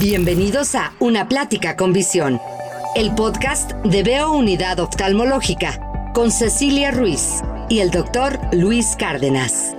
Bienvenidos 0.00 0.74
a 0.74 0.92
Una 0.98 1.26
Plática 1.26 1.74
con 1.74 1.94
Visión, 1.94 2.38
el 2.96 3.14
podcast 3.14 3.72
de 3.76 4.02
Veo 4.02 4.32
Unidad 4.32 4.78
Oftalmológica 4.78 6.10
con 6.12 6.30
Cecilia 6.30 6.90
Ruiz 6.90 7.42
y 7.70 7.78
el 7.78 7.90
doctor 7.90 8.38
Luis 8.52 8.94
Cárdenas. 8.98 9.74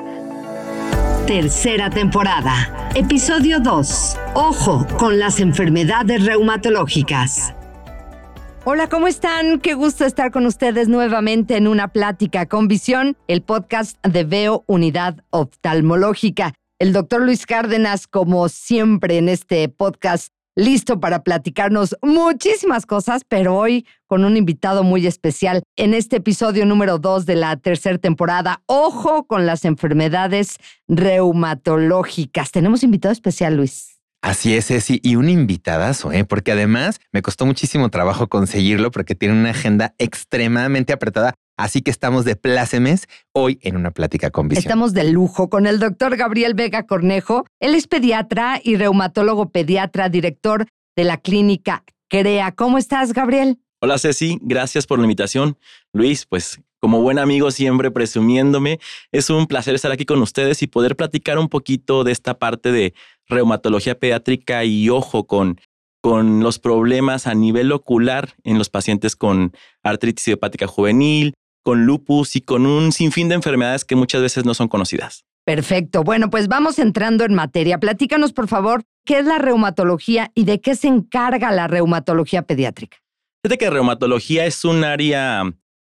Tercera 1.28 1.92
temporada, 1.92 2.90
episodio 2.96 3.60
2. 3.60 4.18
Ojo 4.34 4.88
con 4.98 5.20
las 5.20 5.39
enfermedades 5.39 6.25
reumatológicas. 6.25 7.54
Hola, 8.65 8.89
¿cómo 8.89 9.07
están? 9.07 9.59
Qué 9.59 9.75
gusto 9.75 10.04
estar 10.04 10.31
con 10.31 10.47
ustedes 10.47 10.88
nuevamente 10.88 11.57
en 11.57 11.68
una 11.68 11.89
plática 11.89 12.47
con 12.47 12.68
visión, 12.68 13.18
el 13.27 13.43
podcast 13.43 14.04
de 14.04 14.23
Veo 14.23 14.63
Unidad 14.65 15.23
Oftalmológica. 15.29 16.55
El 16.80 16.94
doctor 16.94 17.23
Luis 17.23 17.48
Cárdenas, 17.48 18.05
como 18.05 18.50
siempre 18.50 19.18
en 19.18 19.30
este 19.30 19.68
podcast, 19.68 20.32
listo 20.55 21.00
para 21.00 21.23
platicarnos 21.23 21.98
muchísimas 22.03 22.86
cosas, 22.86 23.23
pero 23.27 23.55
hoy 23.55 23.88
con 24.05 24.23
un 24.23 24.38
invitado 24.38 24.84
muy 24.84 25.08
especial 25.08 25.63
en 25.76 25.95
este 25.95 26.17
episodio 26.17 26.67
número 26.67 27.00
dos 27.00 27.26
de 27.26 27.36
la 27.36 27.58
tercera 27.58 27.98
temporada. 27.98 28.62
Ojo 28.67 29.26
con 29.26 29.48
las 29.48 29.66
enfermedades 29.66 30.58
reumatológicas. 30.88 32.52
Tenemos 32.52 32.84
invitado 32.84 33.12
especial, 33.12 33.55
Luis. 33.55 33.98
Así 34.22 34.53
es, 34.55 34.67
Ceci, 34.67 35.00
y 35.02 35.16
un 35.16 35.30
invitadazo, 35.30 36.12
¿eh? 36.12 36.25
porque 36.25 36.52
además 36.52 37.00
me 37.12 37.23
costó 37.23 37.48
muchísimo 37.48 37.89
trabajo 37.89 38.28
conseguirlo 38.28 38.91
porque 38.91 39.16
tiene 39.16 39.34
una 39.34 39.50
agenda 39.50 39.95
extremadamente 39.98 40.94
apretada. 40.94 41.34
Así 41.57 41.81
que 41.81 41.89
estamos 41.89 42.23
de 42.23 42.35
plácemes 42.35 43.07
hoy 43.34 43.59
en 43.63 43.75
una 43.75 43.89
plática 43.91 44.29
con 44.29 44.47
visión. 44.47 44.63
Estamos 44.63 44.93
de 44.93 45.11
lujo 45.11 45.49
con 45.49 45.66
el 45.66 45.80
doctor 45.80 46.16
Gabriel 46.16 46.53
Vega 46.53 46.85
Cornejo. 46.85 47.45
Él 47.59 47.73
es 47.73 47.88
pediatra 47.88 48.61
y 48.63 48.75
reumatólogo 48.75 49.49
pediatra, 49.49 50.07
director 50.07 50.67
de 50.95 51.03
la 51.03 51.17
clínica 51.17 51.83
CREA. 52.09 52.52
¿Cómo 52.52 52.77
estás, 52.77 53.11
Gabriel? 53.11 53.58
Hola, 53.81 53.97
Ceci. 53.97 54.38
Gracias 54.41 54.86
por 54.86 54.99
la 54.99 55.05
invitación. 55.05 55.58
Luis, 55.94 56.27
pues 56.27 56.61
como 56.80 57.02
buen 57.02 57.17
amigo 57.17 57.49
siempre 57.49 57.89
presumiéndome, 57.89 58.80
es 59.11 59.31
un 59.31 59.47
placer 59.47 59.73
estar 59.73 59.92
aquí 59.92 60.05
con 60.05 60.21
ustedes 60.21 60.61
y 60.61 60.67
poder 60.67 60.95
platicar 60.95 61.39
un 61.39 61.49
poquito 61.49 62.03
de 62.03 62.11
esta 62.11 62.38
parte 62.38 62.71
de 62.71 62.94
reumatología 63.27 63.97
pediátrica 63.97 64.64
y 64.64 64.89
ojo 64.89 65.25
con 65.25 65.59
con 66.02 66.42
los 66.42 66.59
problemas 66.59 67.27
a 67.27 67.33
nivel 67.33 67.71
ocular 67.71 68.36
en 68.44 68.58
los 68.58 68.69
pacientes 68.69 69.16
con 69.16 69.52
artritis 69.83 70.27
idiopática 70.27 70.67
juvenil, 70.67 71.33
con 71.68 71.86
lupus 71.86 72.38
y 72.38 72.40
con 72.40 72.66
un 72.66 72.94
sinfín 72.94 73.28
de 73.28 73.36
enfermedades 73.36 73.84
que 73.84 73.98
muchas 73.98 74.22
veces 74.22 74.46
no 74.46 74.54
son 74.54 74.70
conocidas. 74.70 75.26
Perfecto. 75.44 76.02
Bueno, 76.02 76.30
pues 76.30 76.48
vamos 76.48 76.80
entrando 76.80 77.26
en 77.26 77.34
materia. 77.34 77.78
Platícanos, 77.78 78.32
por 78.32 78.48
favor, 78.48 78.84
qué 79.06 79.20
es 79.20 79.26
la 79.26 79.38
reumatología 79.38 80.32
y 80.34 80.45
de 80.45 80.62
qué 80.62 80.76
se 80.76 80.88
encarga 80.88 81.52
la 81.52 81.68
reumatología 81.68 82.44
pediátrica. 82.44 83.00
Fíjate 83.44 83.58
que 83.58 83.70
reumatología 83.70 84.45
es 84.45 84.64
un 84.64 84.86
área 84.86 85.44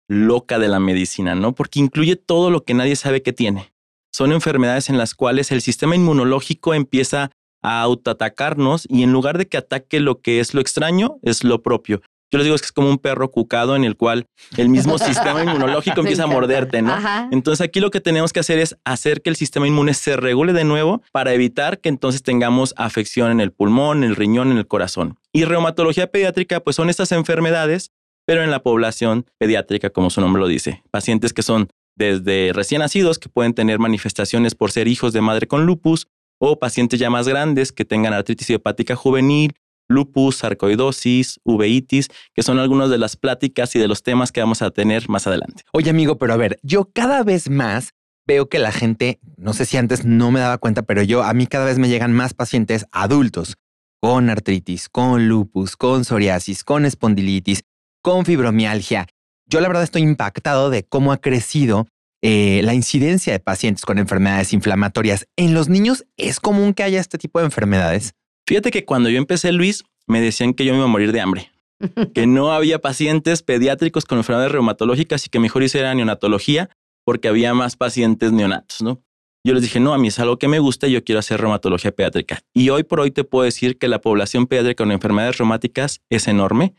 loca 0.08 0.58
de 0.58 0.68
la 0.68 0.78
medicina, 0.78 1.34
¿no? 1.34 1.54
Porque 1.54 1.80
incluye 1.80 2.16
todo 2.16 2.50
lo 2.50 2.64
que 2.64 2.74
nadie 2.74 2.94
sabe 2.94 3.22
que 3.22 3.32
tiene. 3.32 3.72
Son 4.12 4.30
enfermedades 4.30 4.90
en 4.90 4.98
las 4.98 5.14
cuales 5.14 5.52
el 5.52 5.62
sistema 5.62 5.96
inmunológico 5.96 6.74
empieza 6.74 7.30
a 7.62 7.80
autoatacarnos 7.80 8.86
y 8.90 9.04
en 9.04 9.12
lugar 9.12 9.38
de 9.38 9.48
que 9.48 9.56
ataque 9.56 10.00
lo 10.00 10.20
que 10.20 10.40
es 10.40 10.52
lo 10.52 10.60
extraño, 10.60 11.16
es 11.22 11.44
lo 11.44 11.62
propio. 11.62 12.02
Yo 12.32 12.38
les 12.38 12.46
digo 12.46 12.56
que 12.56 12.64
es 12.64 12.72
como 12.72 12.88
un 12.88 12.96
perro 12.96 13.30
cucado 13.30 13.76
en 13.76 13.84
el 13.84 13.94
cual 13.94 14.26
el 14.56 14.70
mismo 14.70 14.96
sistema 14.98 15.42
inmunológico 15.42 16.00
empieza 16.00 16.24
a 16.24 16.26
morderte, 16.26 16.80
¿no? 16.80 16.96
Entonces 17.30 17.60
aquí 17.62 17.78
lo 17.78 17.90
que 17.90 18.00
tenemos 18.00 18.32
que 18.32 18.40
hacer 18.40 18.58
es 18.58 18.74
hacer 18.84 19.20
que 19.20 19.28
el 19.28 19.36
sistema 19.36 19.68
inmune 19.68 19.92
se 19.92 20.16
regule 20.16 20.54
de 20.54 20.64
nuevo 20.64 21.02
para 21.12 21.34
evitar 21.34 21.78
que 21.78 21.90
entonces 21.90 22.22
tengamos 22.22 22.72
afección 22.78 23.30
en 23.30 23.40
el 23.40 23.52
pulmón, 23.52 23.98
en 23.98 24.10
el 24.10 24.16
riñón, 24.16 24.50
en 24.50 24.56
el 24.56 24.66
corazón. 24.66 25.18
Y 25.30 25.44
reumatología 25.44 26.06
pediátrica, 26.06 26.60
pues 26.60 26.76
son 26.76 26.88
estas 26.88 27.12
enfermedades, 27.12 27.92
pero 28.24 28.42
en 28.42 28.50
la 28.50 28.62
población 28.62 29.26
pediátrica, 29.36 29.90
como 29.90 30.08
su 30.08 30.22
nombre 30.22 30.40
lo 30.40 30.48
dice. 30.48 30.82
Pacientes 30.90 31.34
que 31.34 31.42
son 31.42 31.68
desde 31.96 32.52
recién 32.54 32.78
nacidos, 32.78 33.18
que 33.18 33.28
pueden 33.28 33.52
tener 33.52 33.78
manifestaciones 33.78 34.54
por 34.54 34.70
ser 34.70 34.88
hijos 34.88 35.12
de 35.12 35.20
madre 35.20 35.46
con 35.46 35.66
lupus, 35.66 36.08
o 36.38 36.58
pacientes 36.58 36.98
ya 36.98 37.10
más 37.10 37.28
grandes 37.28 37.70
que 37.70 37.84
tengan 37.84 38.14
artritis 38.14 38.50
idiopática 38.50 38.96
juvenil, 38.96 39.52
lupus, 39.88 40.36
sarcoidosis, 40.36 41.40
uveitis, 41.44 42.08
que 42.34 42.42
son 42.42 42.58
algunas 42.58 42.90
de 42.90 42.98
las 42.98 43.16
pláticas 43.16 43.74
y 43.76 43.78
de 43.78 43.88
los 43.88 44.02
temas 44.02 44.32
que 44.32 44.40
vamos 44.40 44.62
a 44.62 44.70
tener 44.70 45.08
más 45.08 45.26
adelante. 45.26 45.62
Oye, 45.72 45.90
amigo, 45.90 46.18
pero 46.18 46.32
a 46.32 46.36
ver, 46.36 46.58
yo 46.62 46.90
cada 46.92 47.22
vez 47.22 47.50
más 47.50 47.90
veo 48.26 48.48
que 48.48 48.58
la 48.58 48.72
gente, 48.72 49.20
no 49.36 49.52
sé 49.52 49.66
si 49.66 49.76
antes 49.76 50.04
no 50.04 50.30
me 50.30 50.40
daba 50.40 50.58
cuenta, 50.58 50.82
pero 50.82 51.02
yo 51.02 51.22
a 51.22 51.34
mí 51.34 51.46
cada 51.46 51.64
vez 51.64 51.78
me 51.78 51.88
llegan 51.88 52.12
más 52.12 52.34
pacientes 52.34 52.86
adultos 52.92 53.56
con 54.00 54.30
artritis, 54.30 54.88
con 54.88 55.28
lupus, 55.28 55.76
con 55.76 56.04
psoriasis, 56.04 56.64
con 56.64 56.84
espondilitis, 56.84 57.62
con 58.02 58.24
fibromialgia. 58.24 59.06
Yo 59.46 59.60
la 59.60 59.68
verdad 59.68 59.84
estoy 59.84 60.02
impactado 60.02 60.70
de 60.70 60.84
cómo 60.84 61.12
ha 61.12 61.20
crecido 61.20 61.86
eh, 62.20 62.62
la 62.62 62.74
incidencia 62.74 63.32
de 63.32 63.40
pacientes 63.40 63.84
con 63.84 63.98
enfermedades 63.98 64.52
inflamatorias. 64.52 65.26
En 65.36 65.54
los 65.54 65.68
niños 65.68 66.04
es 66.16 66.40
común 66.40 66.72
que 66.74 66.84
haya 66.84 67.00
este 67.00 67.18
tipo 67.18 67.38
de 67.38 67.46
enfermedades. 67.46 68.14
Fíjate 68.52 68.70
que 68.70 68.84
cuando 68.84 69.08
yo 69.08 69.16
empecé, 69.16 69.50
Luis, 69.50 69.82
me 70.06 70.20
decían 70.20 70.52
que 70.52 70.66
yo 70.66 70.72
me 70.72 70.76
iba 70.76 70.84
a 70.84 70.88
morir 70.88 71.10
de 71.10 71.22
hambre, 71.22 71.50
que 72.14 72.26
no 72.26 72.52
había 72.52 72.80
pacientes 72.80 73.42
pediátricos 73.42 74.04
con 74.04 74.18
enfermedades 74.18 74.52
reumatológicas 74.52 75.24
y 75.24 75.30
que 75.30 75.38
mejor 75.38 75.62
hiciera 75.62 75.94
neonatología 75.94 76.68
porque 77.02 77.28
había 77.28 77.54
más 77.54 77.76
pacientes 77.76 78.30
neonatos, 78.30 78.82
¿no? 78.82 79.00
Yo 79.42 79.54
les 79.54 79.62
dije, 79.62 79.80
no, 79.80 79.94
a 79.94 79.98
mí 79.98 80.08
es 80.08 80.18
algo 80.18 80.38
que 80.38 80.48
me 80.48 80.58
gusta 80.58 80.86
y 80.86 80.92
yo 80.92 81.02
quiero 81.02 81.20
hacer 81.20 81.40
reumatología 81.40 81.92
pediátrica. 81.92 82.40
Y 82.52 82.68
hoy 82.68 82.82
por 82.82 83.00
hoy 83.00 83.10
te 83.10 83.24
puedo 83.24 83.44
decir 83.46 83.78
que 83.78 83.88
la 83.88 84.02
población 84.02 84.46
pediátrica 84.46 84.84
con 84.84 84.92
enfermedades 84.92 85.38
reumáticas 85.38 86.02
es 86.10 86.28
enorme, 86.28 86.74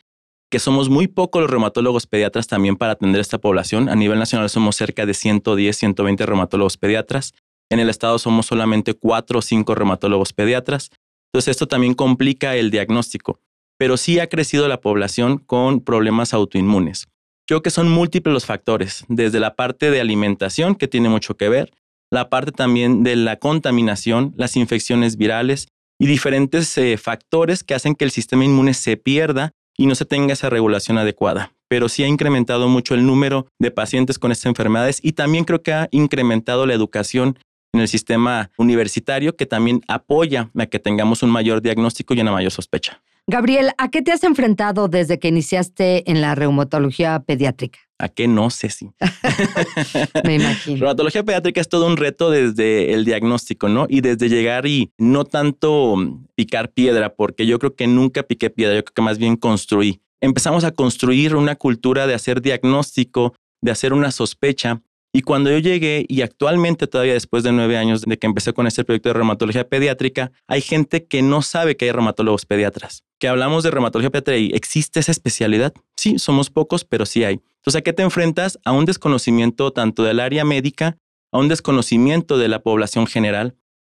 que 0.51 0.59
somos 0.59 0.89
muy 0.89 1.07
pocos 1.07 1.41
los 1.41 1.49
reumatólogos 1.49 2.05
pediatras 2.05 2.45
también 2.45 2.75
para 2.75 2.91
atender 2.91 3.19
esta 3.19 3.39
población. 3.39 3.89
A 3.89 3.95
nivel 3.95 4.19
nacional 4.19 4.47
somos 4.51 4.75
cerca 4.75 5.07
de 5.07 5.15
110, 5.15 5.75
120 5.75 6.23
reumatólogos 6.23 6.77
pediatras. 6.77 7.33
En 7.71 7.79
el 7.79 7.89
estado 7.89 8.19
somos 8.19 8.45
solamente 8.45 8.93
4 8.93 9.39
o 9.39 9.41
5 9.41 9.73
reumatólogos 9.73 10.33
pediatras. 10.33 10.91
Entonces 11.33 11.51
esto 11.51 11.67
también 11.67 11.95
complica 11.95 12.55
el 12.55 12.69
diagnóstico, 12.69 13.39
pero 13.79 13.97
sí 13.97 14.19
ha 14.19 14.27
crecido 14.27 14.67
la 14.67 14.81
población 14.81 15.39
con 15.39 15.81
problemas 15.81 16.31
autoinmunes. 16.33 17.07
Creo 17.47 17.63
que 17.63 17.71
son 17.71 17.89
múltiples 17.89 18.31
los 18.31 18.45
factores, 18.45 19.03
desde 19.07 19.39
la 19.39 19.55
parte 19.55 19.89
de 19.89 19.99
alimentación, 19.99 20.75
que 20.75 20.87
tiene 20.87 21.09
mucho 21.09 21.35
que 21.35 21.49
ver, 21.49 21.73
la 22.11 22.29
parte 22.29 22.51
también 22.51 23.03
de 23.03 23.15
la 23.15 23.37
contaminación, 23.37 24.35
las 24.37 24.55
infecciones 24.55 25.17
virales 25.17 25.67
y 25.99 26.05
diferentes 26.05 26.77
eh, 26.77 26.97
factores 26.97 27.63
que 27.63 27.73
hacen 27.73 27.95
que 27.95 28.05
el 28.05 28.11
sistema 28.11 28.45
inmune 28.45 28.75
se 28.75 28.95
pierda 28.95 29.51
y 29.75 29.87
no 29.87 29.95
se 29.95 30.05
tenga 30.05 30.33
esa 30.33 30.51
regulación 30.51 30.99
adecuada. 30.99 31.51
Pero 31.67 31.89
sí 31.89 32.03
ha 32.03 32.07
incrementado 32.07 32.67
mucho 32.67 32.93
el 32.93 33.07
número 33.07 33.47
de 33.59 33.71
pacientes 33.71 34.19
con 34.19 34.31
estas 34.31 34.45
enfermedades 34.45 34.99
y 35.01 35.13
también 35.13 35.45
creo 35.45 35.63
que 35.63 35.73
ha 35.73 35.87
incrementado 35.89 36.67
la 36.67 36.75
educación 36.75 37.39
en 37.73 37.81
el 37.81 37.87
sistema 37.87 38.51
universitario 38.57 39.35
que 39.35 39.45
también 39.45 39.81
apoya 39.87 40.49
a 40.57 40.65
que 40.67 40.79
tengamos 40.79 41.23
un 41.23 41.31
mayor 41.31 41.61
diagnóstico 41.61 42.13
y 42.13 42.21
una 42.21 42.31
mayor 42.31 42.51
sospecha. 42.51 43.01
Gabriel, 43.25 43.71
¿a 43.77 43.89
qué 43.89 44.01
te 44.01 44.11
has 44.11 44.23
enfrentado 44.23 44.89
desde 44.89 45.17
que 45.17 45.29
iniciaste 45.29 46.09
en 46.11 46.19
la 46.21 46.35
reumatología 46.35 47.21
pediátrica? 47.25 47.79
¿A 47.97 48.09
qué 48.09 48.27
no 48.27 48.49
sé 48.49 48.69
si? 48.69 48.91
Me 50.25 50.35
imagino. 50.35 50.79
Reumatología 50.79 51.23
pediátrica 51.23 51.61
es 51.61 51.69
todo 51.69 51.87
un 51.87 51.95
reto 51.95 52.29
desde 52.29 52.93
el 52.93 53.05
diagnóstico, 53.05 53.69
¿no? 53.69 53.85
Y 53.87 54.01
desde 54.01 54.27
llegar 54.27 54.67
y 54.67 54.91
no 54.97 55.23
tanto 55.23 55.95
picar 56.35 56.71
piedra, 56.71 57.15
porque 57.15 57.45
yo 57.45 57.59
creo 57.59 57.75
que 57.75 57.87
nunca 57.87 58.23
piqué 58.23 58.49
piedra, 58.49 58.75
yo 58.75 58.83
creo 58.83 58.93
que 58.93 59.01
más 59.01 59.17
bien 59.17 59.37
construí. 59.37 60.01
Empezamos 60.19 60.65
a 60.65 60.71
construir 60.71 61.35
una 61.35 61.55
cultura 61.55 62.07
de 62.07 62.15
hacer 62.15 62.41
diagnóstico, 62.41 63.35
de 63.61 63.71
hacer 63.71 63.93
una 63.93 64.11
sospecha, 64.11 64.81
y 65.15 65.21
cuando 65.21 65.51
yo 65.51 65.59
llegué, 65.59 66.07
y 66.09 66.21
actualmente 66.23 66.87
todavía 66.87 67.13
después 67.13 67.43
de 67.43 67.51
nueve 67.51 67.77
años 67.77 68.01
de 68.01 68.17
que 68.17 68.25
empecé 68.25 68.51
con 68.51 68.65
este 68.65 68.83
proyecto 68.83 69.09
de 69.09 69.13
reumatología 69.13 69.69
pediátrica, 69.69 70.31
hay 70.47 70.61
gente 70.61 71.05
que 71.05 71.21
no 71.21 71.43
sabe 71.43 71.77
que 71.77 71.85
hay 71.85 71.91
reumatólogos 71.91 72.47
pediatras. 72.47 73.03
Que 73.19 73.27
hablamos 73.27 73.63
de 73.63 73.69
reumatología 73.69 74.09
pediátrica 74.09 74.37
y 74.39 74.57
existe 74.57 74.99
esa 74.99 75.11
especialidad. 75.11 75.71
Sí, 75.95 76.17
somos 76.17 76.49
pocos, 76.49 76.83
pero 76.83 77.05
sí 77.05 77.23
hay. 77.23 77.41
Entonces, 77.57 77.75
¿a 77.75 77.81
qué 77.83 77.93
te 77.93 78.01
enfrentas? 78.01 78.57
A 78.65 78.71
un 78.71 78.85
desconocimiento 78.85 79.71
tanto 79.71 80.03
del 80.03 80.19
área 80.19 80.45
médica, 80.45 80.97
a 81.31 81.37
un 81.37 81.47
desconocimiento 81.47 82.39
de 82.39 82.47
la 82.47 82.63
población 82.63 83.05
general, 83.05 83.55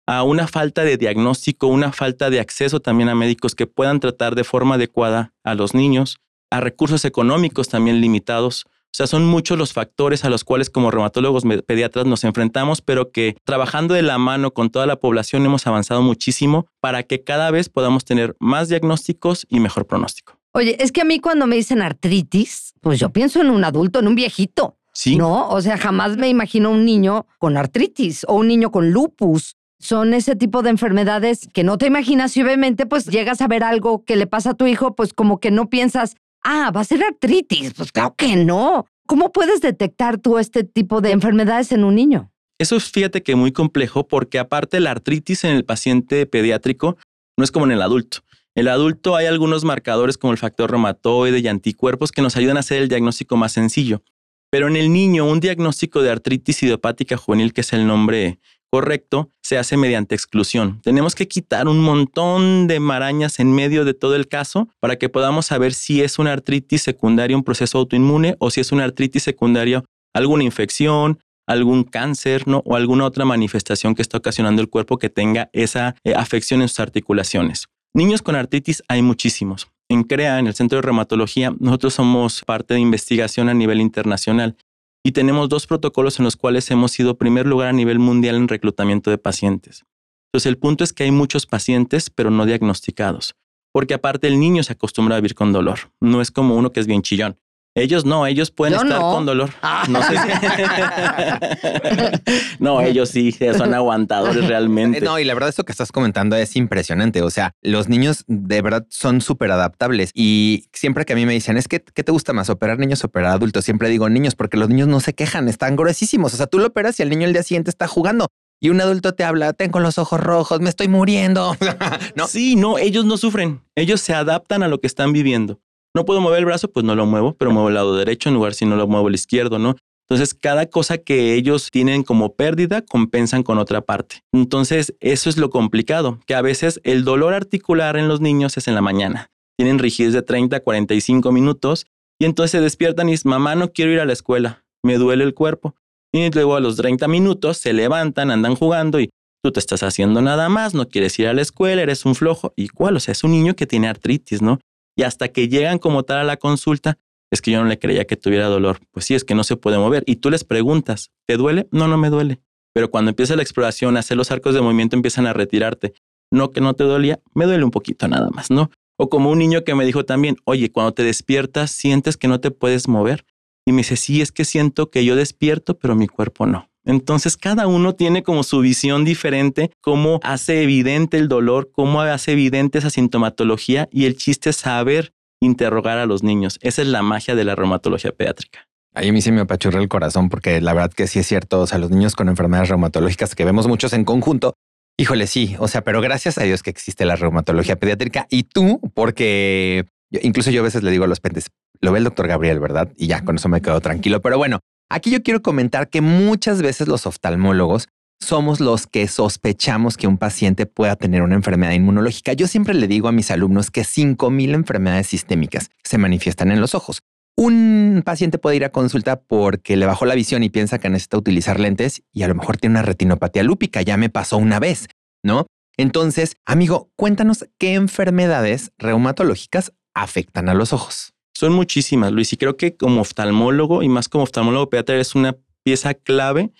a 0.08 0.24
una 0.24 0.48
falta 0.48 0.82
de 0.82 0.96
diagnóstico, 0.96 1.68
una 1.68 1.92
falta 1.92 2.28
de 2.28 2.40
acceso 2.40 2.80
también 2.80 3.08
a 3.08 3.14
médicos 3.14 3.54
que 3.54 3.68
puedan 3.68 4.00
tratar 4.00 4.34
de 4.34 4.42
forma 4.42 4.74
adecuada 4.74 5.32
a 5.44 5.54
los 5.54 5.74
niños, 5.74 6.18
a 6.50 6.60
recursos 6.60 7.04
económicos 7.04 7.68
también 7.68 8.00
limitados 8.00 8.66
o 8.94 8.96
sea, 8.96 9.08
son 9.08 9.26
muchos 9.26 9.58
los 9.58 9.72
factores 9.72 10.24
a 10.24 10.30
los 10.30 10.44
cuales 10.44 10.70
como 10.70 10.92
reumatólogos 10.92 11.42
pediatras 11.66 12.06
nos 12.06 12.22
enfrentamos, 12.22 12.80
pero 12.80 13.10
que 13.10 13.36
trabajando 13.42 13.92
de 13.92 14.02
la 14.02 14.18
mano 14.18 14.52
con 14.52 14.70
toda 14.70 14.86
la 14.86 15.00
población 15.00 15.44
hemos 15.44 15.66
avanzado 15.66 16.00
muchísimo 16.00 16.68
para 16.78 17.02
que 17.02 17.24
cada 17.24 17.50
vez 17.50 17.68
podamos 17.68 18.04
tener 18.04 18.36
más 18.38 18.68
diagnósticos 18.68 19.48
y 19.48 19.58
mejor 19.58 19.88
pronóstico. 19.88 20.38
Oye, 20.52 20.76
es 20.78 20.92
que 20.92 21.00
a 21.00 21.04
mí 21.04 21.18
cuando 21.18 21.48
me 21.48 21.56
dicen 21.56 21.82
artritis, 21.82 22.74
pues 22.80 23.00
yo 23.00 23.10
pienso 23.10 23.40
en 23.40 23.50
un 23.50 23.64
adulto, 23.64 23.98
en 23.98 24.06
un 24.06 24.14
viejito. 24.14 24.76
Sí. 24.92 25.16
No, 25.16 25.48
o 25.48 25.60
sea, 25.60 25.76
jamás 25.76 26.16
me 26.16 26.28
imagino 26.28 26.70
un 26.70 26.84
niño 26.84 27.26
con 27.40 27.56
artritis 27.56 28.24
o 28.28 28.34
un 28.34 28.46
niño 28.46 28.70
con 28.70 28.92
lupus 28.92 29.56
son 29.84 30.14
ese 30.14 30.34
tipo 30.34 30.62
de 30.62 30.70
enfermedades 30.70 31.46
que 31.52 31.62
no 31.62 31.76
te 31.76 31.86
imaginas 31.86 32.36
y 32.36 32.42
obviamente 32.42 32.86
pues 32.86 33.06
llegas 33.06 33.42
a 33.42 33.48
ver 33.48 33.62
algo 33.62 34.02
que 34.04 34.16
le 34.16 34.26
pasa 34.26 34.50
a 34.50 34.54
tu 34.54 34.66
hijo, 34.66 34.94
pues 34.94 35.12
como 35.12 35.40
que 35.40 35.50
no 35.50 35.68
piensas, 35.68 36.16
ah, 36.44 36.70
va 36.74 36.82
a 36.82 36.84
ser 36.84 37.02
artritis, 37.02 37.74
pues 37.74 37.90
claro 37.90 38.14
que 38.16 38.36
no. 38.36 38.86
¿Cómo 39.06 39.32
puedes 39.32 39.60
detectar 39.60 40.18
tú 40.18 40.38
este 40.38 40.64
tipo 40.64 41.00
de 41.00 41.10
enfermedades 41.10 41.72
en 41.72 41.84
un 41.84 41.94
niño? 41.94 42.30
Eso 42.58 42.76
es, 42.76 42.90
fíjate 42.90 43.22
que 43.22 43.34
muy 43.34 43.52
complejo 43.52 44.06
porque 44.06 44.38
aparte 44.38 44.78
la 44.80 44.92
artritis 44.92 45.44
en 45.44 45.50
el 45.50 45.64
paciente 45.64 46.24
pediátrico 46.26 46.96
no 47.36 47.44
es 47.44 47.50
como 47.50 47.66
en 47.66 47.72
el 47.72 47.82
adulto. 47.82 48.18
En 48.54 48.62
el 48.62 48.68
adulto 48.68 49.16
hay 49.16 49.26
algunos 49.26 49.64
marcadores 49.64 50.16
como 50.16 50.32
el 50.32 50.38
factor 50.38 50.70
reumatoide 50.70 51.40
y 51.40 51.48
anticuerpos 51.48 52.12
que 52.12 52.22
nos 52.22 52.36
ayudan 52.36 52.56
a 52.56 52.60
hacer 52.60 52.80
el 52.80 52.88
diagnóstico 52.88 53.36
más 53.36 53.52
sencillo. 53.52 54.02
Pero 54.50 54.68
en 54.68 54.76
el 54.76 54.92
niño, 54.92 55.28
un 55.28 55.40
diagnóstico 55.40 56.00
de 56.00 56.12
artritis 56.12 56.62
idiopática 56.62 57.16
juvenil, 57.16 57.52
que 57.52 57.62
es 57.62 57.72
el 57.72 57.88
nombre 57.88 58.38
correcto, 58.74 59.30
se 59.40 59.56
hace 59.56 59.76
mediante 59.76 60.16
exclusión. 60.16 60.80
Tenemos 60.82 61.14
que 61.14 61.28
quitar 61.28 61.68
un 61.68 61.78
montón 61.78 62.66
de 62.66 62.80
marañas 62.80 63.38
en 63.38 63.52
medio 63.52 63.84
de 63.84 63.94
todo 63.94 64.16
el 64.16 64.26
caso 64.26 64.68
para 64.80 64.96
que 64.96 65.08
podamos 65.08 65.46
saber 65.46 65.74
si 65.74 66.02
es 66.02 66.18
una 66.18 66.32
artritis 66.32 66.82
secundaria, 66.82 67.36
un 67.36 67.44
proceso 67.44 67.78
autoinmune, 67.78 68.34
o 68.40 68.50
si 68.50 68.60
es 68.60 68.72
una 68.72 68.82
artritis 68.82 69.22
secundaria, 69.22 69.84
alguna 70.12 70.42
infección, 70.42 71.20
algún 71.46 71.84
cáncer 71.84 72.48
¿no? 72.48 72.62
o 72.64 72.74
alguna 72.74 73.04
otra 73.04 73.24
manifestación 73.24 73.94
que 73.94 74.02
está 74.02 74.18
ocasionando 74.18 74.60
el 74.60 74.68
cuerpo 74.68 74.98
que 74.98 75.08
tenga 75.08 75.50
esa 75.52 75.94
eh, 76.02 76.16
afección 76.16 76.60
en 76.60 76.66
sus 76.66 76.80
articulaciones. 76.80 77.68
Niños 77.94 78.22
con 78.22 78.34
artritis 78.34 78.82
hay 78.88 79.02
muchísimos. 79.02 79.68
En 79.88 80.02
CREA, 80.02 80.40
en 80.40 80.48
el 80.48 80.54
Centro 80.54 80.78
de 80.78 80.82
Reumatología, 80.82 81.54
nosotros 81.60 81.94
somos 81.94 82.42
parte 82.44 82.74
de 82.74 82.80
investigación 82.80 83.48
a 83.48 83.54
nivel 83.54 83.80
internacional 83.80 84.56
y 85.04 85.12
tenemos 85.12 85.48
dos 85.48 85.66
protocolos 85.66 86.18
en 86.18 86.24
los 86.24 86.36
cuales 86.36 86.70
hemos 86.70 86.90
sido 86.90 87.18
primer 87.18 87.46
lugar 87.46 87.68
a 87.68 87.72
nivel 87.72 87.98
mundial 87.98 88.36
en 88.36 88.48
reclutamiento 88.48 89.10
de 89.10 89.18
pacientes. 89.18 89.84
Entonces 90.32 90.46
el 90.46 90.58
punto 90.58 90.82
es 90.82 90.92
que 90.92 91.04
hay 91.04 91.10
muchos 91.10 91.46
pacientes, 91.46 92.10
pero 92.10 92.30
no 92.30 92.46
diagnosticados, 92.46 93.36
porque 93.70 93.94
aparte 93.94 94.26
el 94.26 94.40
niño 94.40 94.62
se 94.62 94.72
acostumbra 94.72 95.16
a 95.16 95.20
vivir 95.20 95.34
con 95.34 95.52
dolor, 95.52 95.92
no 96.00 96.22
es 96.22 96.30
como 96.30 96.56
uno 96.56 96.72
que 96.72 96.80
es 96.80 96.86
bien 96.86 97.02
chillón. 97.02 97.38
Ellos 97.76 98.04
no, 98.04 98.24
ellos 98.24 98.52
pueden 98.52 98.74
estar 98.74 99.00
con 99.00 99.26
dolor. 99.26 99.50
Ah. 99.60 99.84
No, 99.88 100.00
sé 100.00 100.14
no, 102.60 102.80
ellos 102.80 103.08
sí 103.08 103.32
son 103.32 103.74
aguantadores 103.74 104.46
realmente. 104.46 105.00
No, 105.00 105.18
y 105.18 105.24
la 105.24 105.34
verdad 105.34 105.48
esto 105.48 105.64
que 105.64 105.72
estás 105.72 105.90
comentando 105.90 106.36
es 106.36 106.54
impresionante. 106.54 107.20
O 107.22 107.30
sea, 107.30 107.50
los 107.62 107.88
niños 107.88 108.22
de 108.28 108.62
verdad 108.62 108.86
son 108.90 109.20
súper 109.20 109.50
adaptables 109.50 110.12
y 110.14 110.66
siempre 110.72 111.04
que 111.04 111.14
a 111.14 111.16
mí 111.16 111.26
me 111.26 111.32
dicen, 111.32 111.56
es 111.56 111.66
que, 111.66 111.82
¿qué 111.82 112.04
te 112.04 112.12
gusta 112.12 112.32
más, 112.32 112.48
operar 112.48 112.78
niños 112.78 113.02
o 113.02 113.08
operar 113.08 113.32
adultos? 113.32 113.64
Siempre 113.64 113.88
digo 113.88 114.08
niños 114.08 114.36
porque 114.36 114.56
los 114.56 114.68
niños 114.68 114.86
no 114.86 115.00
se 115.00 115.14
quejan, 115.14 115.48
están 115.48 115.74
gruesísimos. 115.74 116.32
O 116.32 116.36
sea, 116.36 116.46
tú 116.46 116.60
lo 116.60 116.68
operas 116.68 117.00
y 117.00 117.02
el 117.02 117.10
niño 117.10 117.26
el 117.26 117.32
día 117.32 117.42
siguiente 117.42 117.70
está 117.70 117.88
jugando. 117.88 118.28
Y 118.60 118.70
un 118.70 118.80
adulto 118.80 119.14
te 119.14 119.24
habla, 119.24 119.52
tengo 119.52 119.80
los 119.80 119.98
ojos 119.98 120.20
rojos, 120.20 120.60
me 120.60 120.70
estoy 120.70 120.88
muriendo. 120.88 121.56
¿No? 122.14 122.28
Sí, 122.28 122.56
no, 122.56 122.78
ellos 122.78 123.04
no 123.04 123.18
sufren. 123.18 123.62
Ellos 123.74 124.00
se 124.00 124.14
adaptan 124.14 124.62
a 124.62 124.68
lo 124.68 124.80
que 124.80 124.86
están 124.86 125.12
viviendo. 125.12 125.60
No 125.94 126.04
puedo 126.04 126.20
mover 126.20 126.40
el 126.40 126.44
brazo, 126.44 126.68
pues 126.70 126.84
no 126.84 126.96
lo 126.96 127.06
muevo, 127.06 127.34
pero 127.34 127.52
muevo 127.52 127.68
el 127.68 127.74
lado 127.74 127.96
derecho 127.96 128.28
en 128.28 128.34
lugar 128.34 128.54
si 128.54 128.66
no 128.66 128.74
lo 128.74 128.88
muevo 128.88 129.08
el 129.08 129.14
izquierdo, 129.14 129.60
¿no? 129.60 129.76
Entonces, 130.08 130.34
cada 130.34 130.66
cosa 130.66 130.98
que 130.98 131.34
ellos 131.34 131.70
tienen 131.70 132.02
como 132.02 132.34
pérdida, 132.34 132.82
compensan 132.82 133.42
con 133.42 133.58
otra 133.58 133.80
parte. 133.80 134.22
Entonces, 134.32 134.94
eso 135.00 135.30
es 135.30 135.38
lo 135.38 135.48
complicado, 135.50 136.18
que 136.26 136.34
a 136.34 136.42
veces 136.42 136.80
el 136.84 137.04
dolor 137.04 137.32
articular 137.32 137.96
en 137.96 138.08
los 138.08 138.20
niños 138.20 138.56
es 138.58 138.68
en 138.68 138.74
la 138.74 138.82
mañana. 138.82 139.30
Tienen 139.56 139.78
rigidez 139.78 140.12
de 140.12 140.22
30 140.22 140.56
a 140.56 140.60
45 140.60 141.32
minutos 141.32 141.86
y 142.18 142.26
entonces 142.26 142.50
se 142.50 142.60
despiertan 142.60 143.08
y 143.08 143.12
dicen, 143.12 143.30
mamá, 143.30 143.54
no 143.54 143.72
quiero 143.72 143.92
ir 143.92 144.00
a 144.00 144.04
la 144.04 144.12
escuela, 144.12 144.64
me 144.82 144.98
duele 144.98 145.24
el 145.24 145.32
cuerpo. 145.32 145.74
Y 146.12 146.30
luego 146.30 146.56
a 146.56 146.60
los 146.60 146.76
30 146.76 147.08
minutos 147.08 147.56
se 147.58 147.72
levantan, 147.72 148.30
andan 148.30 148.56
jugando 148.56 149.00
y 149.00 149.10
tú 149.42 149.52
te 149.52 149.60
estás 149.60 149.82
haciendo 149.82 150.20
nada 150.22 150.48
más, 150.48 150.74
no 150.74 150.88
quieres 150.88 151.18
ir 151.18 151.28
a 151.28 151.34
la 151.34 151.42
escuela, 151.42 151.82
eres 151.82 152.04
un 152.04 152.14
flojo. 152.14 152.52
¿Y 152.56 152.68
cuál? 152.68 152.96
O 152.96 153.00
sea, 153.00 153.12
es 153.12 153.24
un 153.24 153.30
niño 153.30 153.54
que 153.54 153.66
tiene 153.66 153.88
artritis, 153.88 154.42
¿no? 154.42 154.60
Y 154.96 155.02
hasta 155.02 155.28
que 155.28 155.48
llegan 155.48 155.78
como 155.78 156.02
tal 156.02 156.18
a 156.18 156.24
la 156.24 156.36
consulta, 156.36 156.98
es 157.30 157.42
que 157.42 157.50
yo 157.50 157.62
no 157.62 157.68
le 157.68 157.78
creía 157.78 158.06
que 158.06 158.16
tuviera 158.16 158.46
dolor. 158.46 158.78
Pues 158.92 159.06
sí, 159.06 159.14
es 159.14 159.24
que 159.24 159.34
no 159.34 159.44
se 159.44 159.56
puede 159.56 159.78
mover. 159.78 160.04
Y 160.06 160.16
tú 160.16 160.30
les 160.30 160.44
preguntas, 160.44 161.10
¿te 161.26 161.36
duele? 161.36 161.66
No, 161.72 161.88
no 161.88 161.98
me 161.98 162.10
duele. 162.10 162.40
Pero 162.72 162.90
cuando 162.90 163.10
empieza 163.10 163.36
la 163.36 163.42
exploración, 163.42 163.96
hacer 163.96 164.16
los 164.16 164.30
arcos 164.30 164.54
de 164.54 164.60
movimiento 164.60 164.96
empiezan 164.96 165.26
a 165.26 165.32
retirarte. 165.32 165.94
No 166.30 166.50
que 166.50 166.60
no 166.60 166.74
te 166.74 166.84
dolía, 166.84 167.20
me 167.34 167.44
duele 167.44 167.64
un 167.64 167.70
poquito 167.70 168.08
nada 168.08 168.30
más, 168.30 168.50
¿no? 168.50 168.70
O 168.96 169.08
como 169.08 169.30
un 169.30 169.38
niño 169.38 169.64
que 169.64 169.74
me 169.74 169.84
dijo 169.84 170.04
también, 170.04 170.36
oye, 170.44 170.70
cuando 170.70 170.92
te 170.92 171.02
despiertas, 171.02 171.70
sientes 171.70 172.16
que 172.16 172.28
no 172.28 172.40
te 172.40 172.50
puedes 172.50 172.88
mover. 172.88 173.24
Y 173.66 173.72
me 173.72 173.78
dice, 173.78 173.96
sí, 173.96 174.20
es 174.20 174.30
que 174.30 174.44
siento 174.44 174.90
que 174.90 175.04
yo 175.04 175.16
despierto, 175.16 175.78
pero 175.78 175.94
mi 175.94 176.06
cuerpo 176.06 176.46
no. 176.46 176.68
Entonces 176.84 177.36
cada 177.36 177.66
uno 177.66 177.94
tiene 177.94 178.22
como 178.22 178.42
su 178.42 178.60
visión 178.60 179.04
diferente, 179.04 179.70
cómo 179.80 180.20
hace 180.22 180.62
evidente 180.62 181.18
el 181.18 181.28
dolor, 181.28 181.70
cómo 181.72 182.00
hace 182.00 182.32
evidente 182.32 182.78
esa 182.78 182.90
sintomatología 182.90 183.88
y 183.90 184.04
el 184.04 184.16
chiste 184.16 184.50
es 184.50 184.56
saber 184.56 185.12
interrogar 185.40 185.98
a 185.98 186.06
los 186.06 186.22
niños. 186.22 186.58
Esa 186.62 186.82
es 186.82 186.88
la 186.88 187.02
magia 187.02 187.34
de 187.34 187.44
la 187.44 187.54
reumatología 187.54 188.12
pediátrica. 188.12 188.68
Ahí 188.94 189.08
a 189.08 189.12
mí 189.12 189.20
sí 189.20 189.32
me 189.32 189.40
apachurra 189.40 189.80
el 189.80 189.88
corazón 189.88 190.28
porque 190.28 190.60
la 190.60 190.72
verdad 190.72 190.92
que 190.92 191.06
sí 191.06 191.18
es 191.18 191.26
cierto, 191.26 191.60
o 191.60 191.66
sea, 191.66 191.78
los 191.78 191.90
niños 191.90 192.14
con 192.14 192.28
enfermedades 192.28 192.68
reumatológicas 192.68 193.34
que 193.34 193.44
vemos 193.44 193.66
muchos 193.66 193.92
en 193.92 194.04
conjunto, 194.04 194.54
híjole, 194.96 195.26
sí, 195.26 195.56
o 195.58 195.66
sea, 195.66 195.82
pero 195.82 196.00
gracias 196.00 196.38
a 196.38 196.44
Dios 196.44 196.62
que 196.62 196.70
existe 196.70 197.04
la 197.04 197.16
reumatología 197.16 197.76
pediátrica 197.76 198.26
y 198.30 198.44
tú, 198.44 198.80
porque 198.94 199.86
incluso 200.10 200.52
yo 200.52 200.60
a 200.60 200.64
veces 200.64 200.84
le 200.84 200.92
digo 200.92 201.04
a 201.04 201.08
los 201.08 201.18
pentes, 201.18 201.48
lo 201.80 201.90
ve 201.90 201.98
el 201.98 202.04
doctor 202.04 202.28
Gabriel, 202.28 202.60
¿verdad? 202.60 202.92
Y 202.96 203.08
ya 203.08 203.24
con 203.24 203.36
eso 203.36 203.48
me 203.48 203.60
quedo 203.60 203.80
tranquilo. 203.80 204.22
Pero 204.22 204.38
bueno, 204.38 204.60
Aquí 204.94 205.10
yo 205.10 205.24
quiero 205.24 205.42
comentar 205.42 205.90
que 205.90 206.00
muchas 206.00 206.62
veces 206.62 206.86
los 206.86 207.04
oftalmólogos 207.04 207.88
somos 208.20 208.60
los 208.60 208.86
que 208.86 209.08
sospechamos 209.08 209.96
que 209.96 210.06
un 210.06 210.18
paciente 210.18 210.66
pueda 210.66 210.94
tener 210.94 211.22
una 211.22 211.34
enfermedad 211.34 211.72
inmunológica. 211.72 212.32
Yo 212.32 212.46
siempre 212.46 212.74
le 212.74 212.86
digo 212.86 213.08
a 213.08 213.12
mis 213.12 213.32
alumnos 213.32 213.72
que 213.72 213.80
5.000 213.82 214.54
enfermedades 214.54 215.08
sistémicas 215.08 215.72
se 215.82 215.98
manifiestan 215.98 216.52
en 216.52 216.60
los 216.60 216.76
ojos. 216.76 217.00
Un 217.36 218.02
paciente 218.04 218.38
puede 218.38 218.54
ir 218.54 218.64
a 218.64 218.70
consulta 218.70 219.20
porque 219.20 219.76
le 219.76 219.84
bajó 219.84 220.06
la 220.06 220.14
visión 220.14 220.44
y 220.44 220.48
piensa 220.48 220.78
que 220.78 220.88
necesita 220.88 221.18
utilizar 221.18 221.58
lentes 221.58 222.04
y 222.12 222.22
a 222.22 222.28
lo 222.28 222.36
mejor 222.36 222.58
tiene 222.58 222.74
una 222.74 222.82
retinopatía 222.82 223.42
lúpica. 223.42 223.82
Ya 223.82 223.96
me 223.96 224.10
pasó 224.10 224.36
una 224.36 224.60
vez, 224.60 224.86
¿no? 225.24 225.48
Entonces, 225.76 226.36
amigo, 226.46 226.88
cuéntanos 226.94 227.46
qué 227.58 227.74
enfermedades 227.74 228.70
reumatológicas 228.78 229.72
afectan 229.92 230.48
a 230.48 230.54
los 230.54 230.72
ojos. 230.72 231.13
Son 231.44 231.52
muchísimas, 231.52 232.10
Luis, 232.10 232.32
y 232.32 232.38
creo 232.38 232.56
que 232.56 232.74
como 232.74 233.02
oftalmólogo 233.02 233.82
y 233.82 233.88
más 233.90 234.08
como 234.08 234.24
oftalmólogo 234.24 234.70
pediatra 234.70 234.98
es 234.98 235.14
una 235.14 235.36
pieza 235.62 235.92
clave 235.92 236.52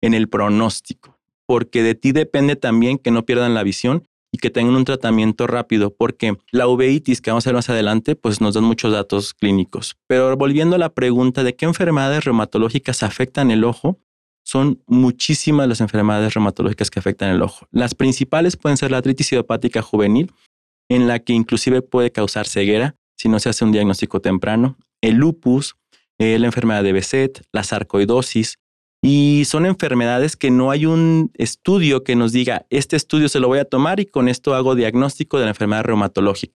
en 0.00 0.14
el 0.14 0.28
pronóstico, 0.28 1.16
porque 1.46 1.84
de 1.84 1.94
ti 1.94 2.10
depende 2.10 2.56
también 2.56 2.98
que 2.98 3.12
no 3.12 3.24
pierdan 3.24 3.54
la 3.54 3.62
visión 3.62 4.02
y 4.32 4.38
que 4.38 4.50
tengan 4.50 4.74
un 4.74 4.84
tratamiento 4.84 5.46
rápido, 5.46 5.94
porque 5.94 6.36
la 6.50 6.66
uveitis 6.66 7.20
que 7.20 7.30
vamos 7.30 7.46
a 7.46 7.50
ver 7.50 7.54
más 7.54 7.70
adelante, 7.70 8.16
pues 8.16 8.40
nos 8.40 8.54
dan 8.54 8.64
muchos 8.64 8.92
datos 8.92 9.32
clínicos. 9.32 9.94
Pero 10.08 10.36
volviendo 10.36 10.74
a 10.74 10.80
la 10.80 10.92
pregunta 10.92 11.44
de 11.44 11.54
qué 11.54 11.66
enfermedades 11.66 12.24
reumatológicas 12.24 13.04
afectan 13.04 13.52
el 13.52 13.62
ojo, 13.62 14.00
son 14.44 14.82
muchísimas 14.88 15.68
las 15.68 15.80
enfermedades 15.80 16.34
reumatológicas 16.34 16.90
que 16.90 16.98
afectan 16.98 17.30
el 17.30 17.42
ojo. 17.42 17.68
Las 17.70 17.94
principales 17.94 18.56
pueden 18.56 18.76
ser 18.76 18.90
la 18.90 18.96
artritis 18.96 19.30
idiopática 19.30 19.82
juvenil, 19.82 20.32
en 20.88 21.06
la 21.06 21.20
que 21.20 21.32
inclusive 21.32 21.80
puede 21.80 22.10
causar 22.10 22.48
ceguera, 22.48 22.96
si 23.22 23.28
no 23.28 23.38
se 23.38 23.48
hace 23.48 23.64
un 23.64 23.70
diagnóstico 23.70 24.20
temprano, 24.20 24.76
el 25.00 25.14
lupus, 25.14 25.76
eh, 26.18 26.40
la 26.40 26.46
enfermedad 26.46 26.82
de 26.82 26.92
Beset, 26.92 27.44
la 27.52 27.62
sarcoidosis, 27.62 28.58
y 29.00 29.44
son 29.46 29.64
enfermedades 29.64 30.34
que 30.36 30.50
no 30.50 30.72
hay 30.72 30.86
un 30.86 31.30
estudio 31.34 32.02
que 32.02 32.16
nos 32.16 32.32
diga, 32.32 32.66
este 32.68 32.96
estudio 32.96 33.28
se 33.28 33.38
lo 33.38 33.46
voy 33.46 33.60
a 33.60 33.64
tomar 33.64 34.00
y 34.00 34.06
con 34.06 34.28
esto 34.28 34.56
hago 34.56 34.74
diagnóstico 34.74 35.38
de 35.38 35.44
la 35.44 35.50
enfermedad 35.52 35.84
reumatológica. 35.84 36.52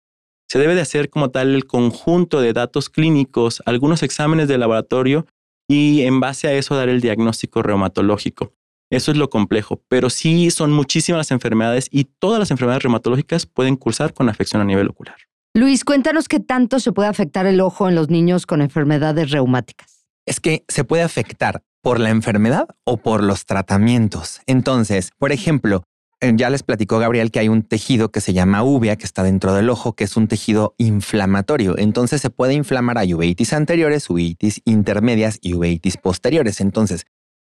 Se 0.49 0.57
debe 0.57 0.73
de 0.73 0.81
hacer 0.81 1.11
como 1.11 1.29
tal 1.29 1.53
el 1.53 1.67
conjunto 1.67 2.41
de 2.41 2.53
datos 2.53 2.89
clínicos, 2.89 3.61
algunos 3.67 4.01
exámenes 4.01 4.47
de 4.47 4.57
laboratorio 4.57 5.27
y 5.67 6.01
en 6.01 6.19
base 6.19 6.47
a 6.47 6.53
eso 6.53 6.75
dar 6.75 6.89
el 6.89 6.99
diagnóstico 6.99 7.61
reumatológico. 7.61 8.53
Eso 8.89 9.11
es 9.11 9.17
lo 9.17 9.29
complejo, 9.29 9.83
pero 9.87 10.09
sí 10.09 10.49
son 10.49 10.71
muchísimas 10.71 11.19
las 11.19 11.31
enfermedades 11.31 11.89
y 11.91 12.05
todas 12.05 12.39
las 12.39 12.49
enfermedades 12.49 12.81
reumatológicas 12.81 13.45
pueden 13.45 13.75
cursar 13.75 14.15
con 14.15 14.29
afección 14.29 14.63
a 14.63 14.65
nivel 14.65 14.89
ocular. 14.89 15.17
Luis, 15.57 15.85
cuéntanos 15.85 16.27
qué 16.27 16.41
tanto 16.41 16.81
se 16.81 16.91
puede 16.91 17.07
afectar 17.07 17.45
el 17.45 17.61
ojo 17.61 17.87
en 17.87 17.95
los 17.95 18.09
niños 18.09 18.45
con 18.45 18.61
enfermedades 18.61 19.31
reumáticas. 19.31 20.05
Es 20.25 20.41
que 20.41 20.65
se 20.67 20.83
puede 20.83 21.01
afectar 21.01 21.63
por 21.81 22.01
la 22.01 22.09
enfermedad 22.09 22.67
o 22.83 22.97
por 22.97 23.23
los 23.23 23.45
tratamientos. 23.45 24.41
Entonces, 24.47 25.11
por 25.17 25.31
ejemplo, 25.31 25.83
eh, 26.19 26.33
ya 26.35 26.49
les 26.49 26.63
platicó 26.63 26.99
Gabriel 26.99 27.31
que 27.31 27.39
hay 27.39 27.47
un 27.47 27.63
tejido 27.63 28.11
que 28.11 28.19
se 28.19 28.33
llama 28.33 28.63
uvea 28.63 28.97
que 28.97 29.05
está 29.05 29.23
dentro 29.23 29.53
del 29.53 29.69
ojo, 29.69 29.93
que 29.93 30.03
es 30.03 30.17
un 30.17 30.27
tejido 30.27 30.75
inflamatorio. 30.77 31.77
Entonces 31.77 32.19
se 32.19 32.29
puede 32.29 32.53
inflamar 32.53 32.97
a 32.97 33.05
uveitis 33.05 33.53
anteriores, 33.53 34.09
uveitis 34.09 34.61
intermedias 34.65 35.39
y 35.41 35.53
uveitis 35.53 35.95
posteriores. 35.95 36.59
Entonces, 36.59 37.05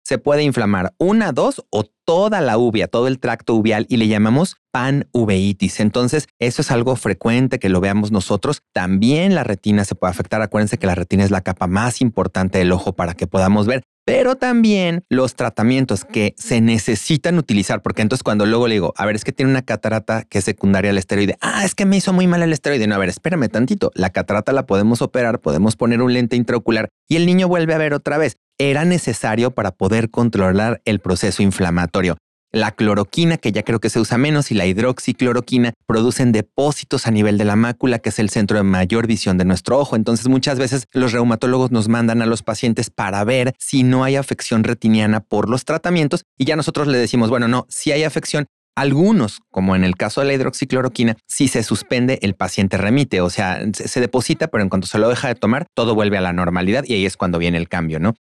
se 0.08 0.16
puede 0.16 0.42
inflamar 0.42 0.94
una, 0.96 1.32
dos 1.32 1.66
o 1.68 1.84
toda 1.84 2.40
la 2.40 2.56
uvea, 2.56 2.88
todo 2.88 3.08
el 3.08 3.18
tracto 3.18 3.54
uveal 3.54 3.84
y 3.90 3.98
le 3.98 4.08
llamamos 4.08 4.56
panuveitis. 4.70 5.80
Entonces, 5.80 6.28
eso 6.38 6.62
es 6.62 6.70
algo 6.70 6.96
frecuente 6.96 7.58
que 7.58 7.68
lo 7.68 7.82
veamos 7.82 8.10
nosotros. 8.10 8.62
También 8.72 9.34
la 9.34 9.44
retina 9.44 9.84
se 9.84 9.94
puede 9.94 10.12
afectar. 10.12 10.40
Acuérdense 10.40 10.78
que 10.78 10.86
la 10.86 10.94
retina 10.94 11.24
es 11.24 11.30
la 11.30 11.42
capa 11.42 11.66
más 11.66 12.00
importante 12.00 12.56
del 12.56 12.72
ojo 12.72 12.94
para 12.94 13.12
que 13.12 13.26
podamos 13.26 13.66
ver. 13.66 13.82
Pero 14.08 14.36
también 14.36 15.04
los 15.10 15.34
tratamientos 15.34 16.06
que 16.06 16.34
se 16.38 16.62
necesitan 16.62 17.36
utilizar, 17.36 17.82
porque 17.82 18.00
entonces 18.00 18.22
cuando 18.22 18.46
luego 18.46 18.66
le 18.66 18.76
digo, 18.76 18.94
a 18.96 19.04
ver, 19.04 19.16
es 19.16 19.22
que 19.24 19.32
tiene 19.32 19.50
una 19.50 19.60
catarata 19.60 20.24
que 20.24 20.38
es 20.38 20.44
secundaria 20.44 20.90
al 20.90 20.96
esteroide, 20.96 21.36
ah, 21.42 21.62
es 21.64 21.74
que 21.74 21.84
me 21.84 21.98
hizo 21.98 22.14
muy 22.14 22.26
mal 22.26 22.42
el 22.42 22.54
esteroide, 22.54 22.86
no, 22.86 22.94
a 22.94 22.98
ver, 22.98 23.10
espérame 23.10 23.48
tantito, 23.48 23.90
la 23.94 24.08
catarata 24.08 24.52
la 24.52 24.64
podemos 24.64 25.02
operar, 25.02 25.40
podemos 25.40 25.76
poner 25.76 26.00
un 26.00 26.14
lente 26.14 26.36
intraocular 26.36 26.88
y 27.06 27.16
el 27.16 27.26
niño 27.26 27.48
vuelve 27.48 27.74
a 27.74 27.78
ver 27.78 27.92
otra 27.92 28.16
vez. 28.16 28.36
Era 28.60 28.84
necesario 28.84 29.52
para 29.52 29.70
poder 29.70 30.10
controlar 30.10 30.80
el 30.84 30.98
proceso 30.98 31.42
inflamatorio. 31.42 32.16
La 32.50 32.70
cloroquina, 32.70 33.36
que 33.36 33.52
ya 33.52 33.62
creo 33.62 33.78
que 33.78 33.90
se 33.90 34.00
usa 34.00 34.16
menos, 34.16 34.50
y 34.50 34.54
la 34.54 34.64
hidroxicloroquina 34.64 35.74
producen 35.86 36.32
depósitos 36.32 37.06
a 37.06 37.10
nivel 37.10 37.36
de 37.36 37.44
la 37.44 37.56
mácula, 37.56 37.98
que 37.98 38.08
es 38.08 38.18
el 38.18 38.30
centro 38.30 38.56
de 38.56 38.62
mayor 38.62 39.06
visión 39.06 39.36
de 39.36 39.44
nuestro 39.44 39.78
ojo. 39.78 39.96
Entonces 39.96 40.28
muchas 40.28 40.58
veces 40.58 40.86
los 40.92 41.12
reumatólogos 41.12 41.70
nos 41.70 41.88
mandan 41.88 42.22
a 42.22 42.26
los 42.26 42.42
pacientes 42.42 42.88
para 42.88 43.22
ver 43.24 43.54
si 43.58 43.82
no 43.82 44.02
hay 44.02 44.16
afección 44.16 44.64
retiniana 44.64 45.20
por 45.20 45.50
los 45.50 45.66
tratamientos 45.66 46.24
y 46.38 46.46
ya 46.46 46.56
nosotros 46.56 46.88
le 46.88 46.96
decimos, 46.96 47.28
bueno, 47.28 47.48
no, 47.48 47.66
si 47.68 47.92
hay 47.92 48.04
afección, 48.04 48.46
algunos, 48.78 49.40
como 49.50 49.74
en 49.74 49.82
el 49.82 49.96
caso 49.96 50.20
de 50.20 50.28
la 50.28 50.34
hidroxicloroquina, 50.34 51.16
si 51.26 51.48
se 51.48 51.64
suspende, 51.64 52.20
el 52.22 52.34
paciente 52.34 52.76
remite, 52.76 53.20
o 53.20 53.28
sea, 53.28 53.60
se 53.72 54.00
deposita, 54.00 54.46
pero 54.48 54.62
en 54.62 54.68
cuanto 54.68 54.86
se 54.86 54.98
lo 54.98 55.08
deja 55.08 55.26
de 55.26 55.34
tomar, 55.34 55.66
todo 55.74 55.96
vuelve 55.96 56.16
a 56.16 56.20
la 56.20 56.32
normalidad 56.32 56.84
y 56.86 56.94
ahí 56.94 57.04
es 57.04 57.16
cuando 57.16 57.38
viene 57.38 57.58
el 57.58 57.68
cambio, 57.68 57.98
¿no? 57.98 58.14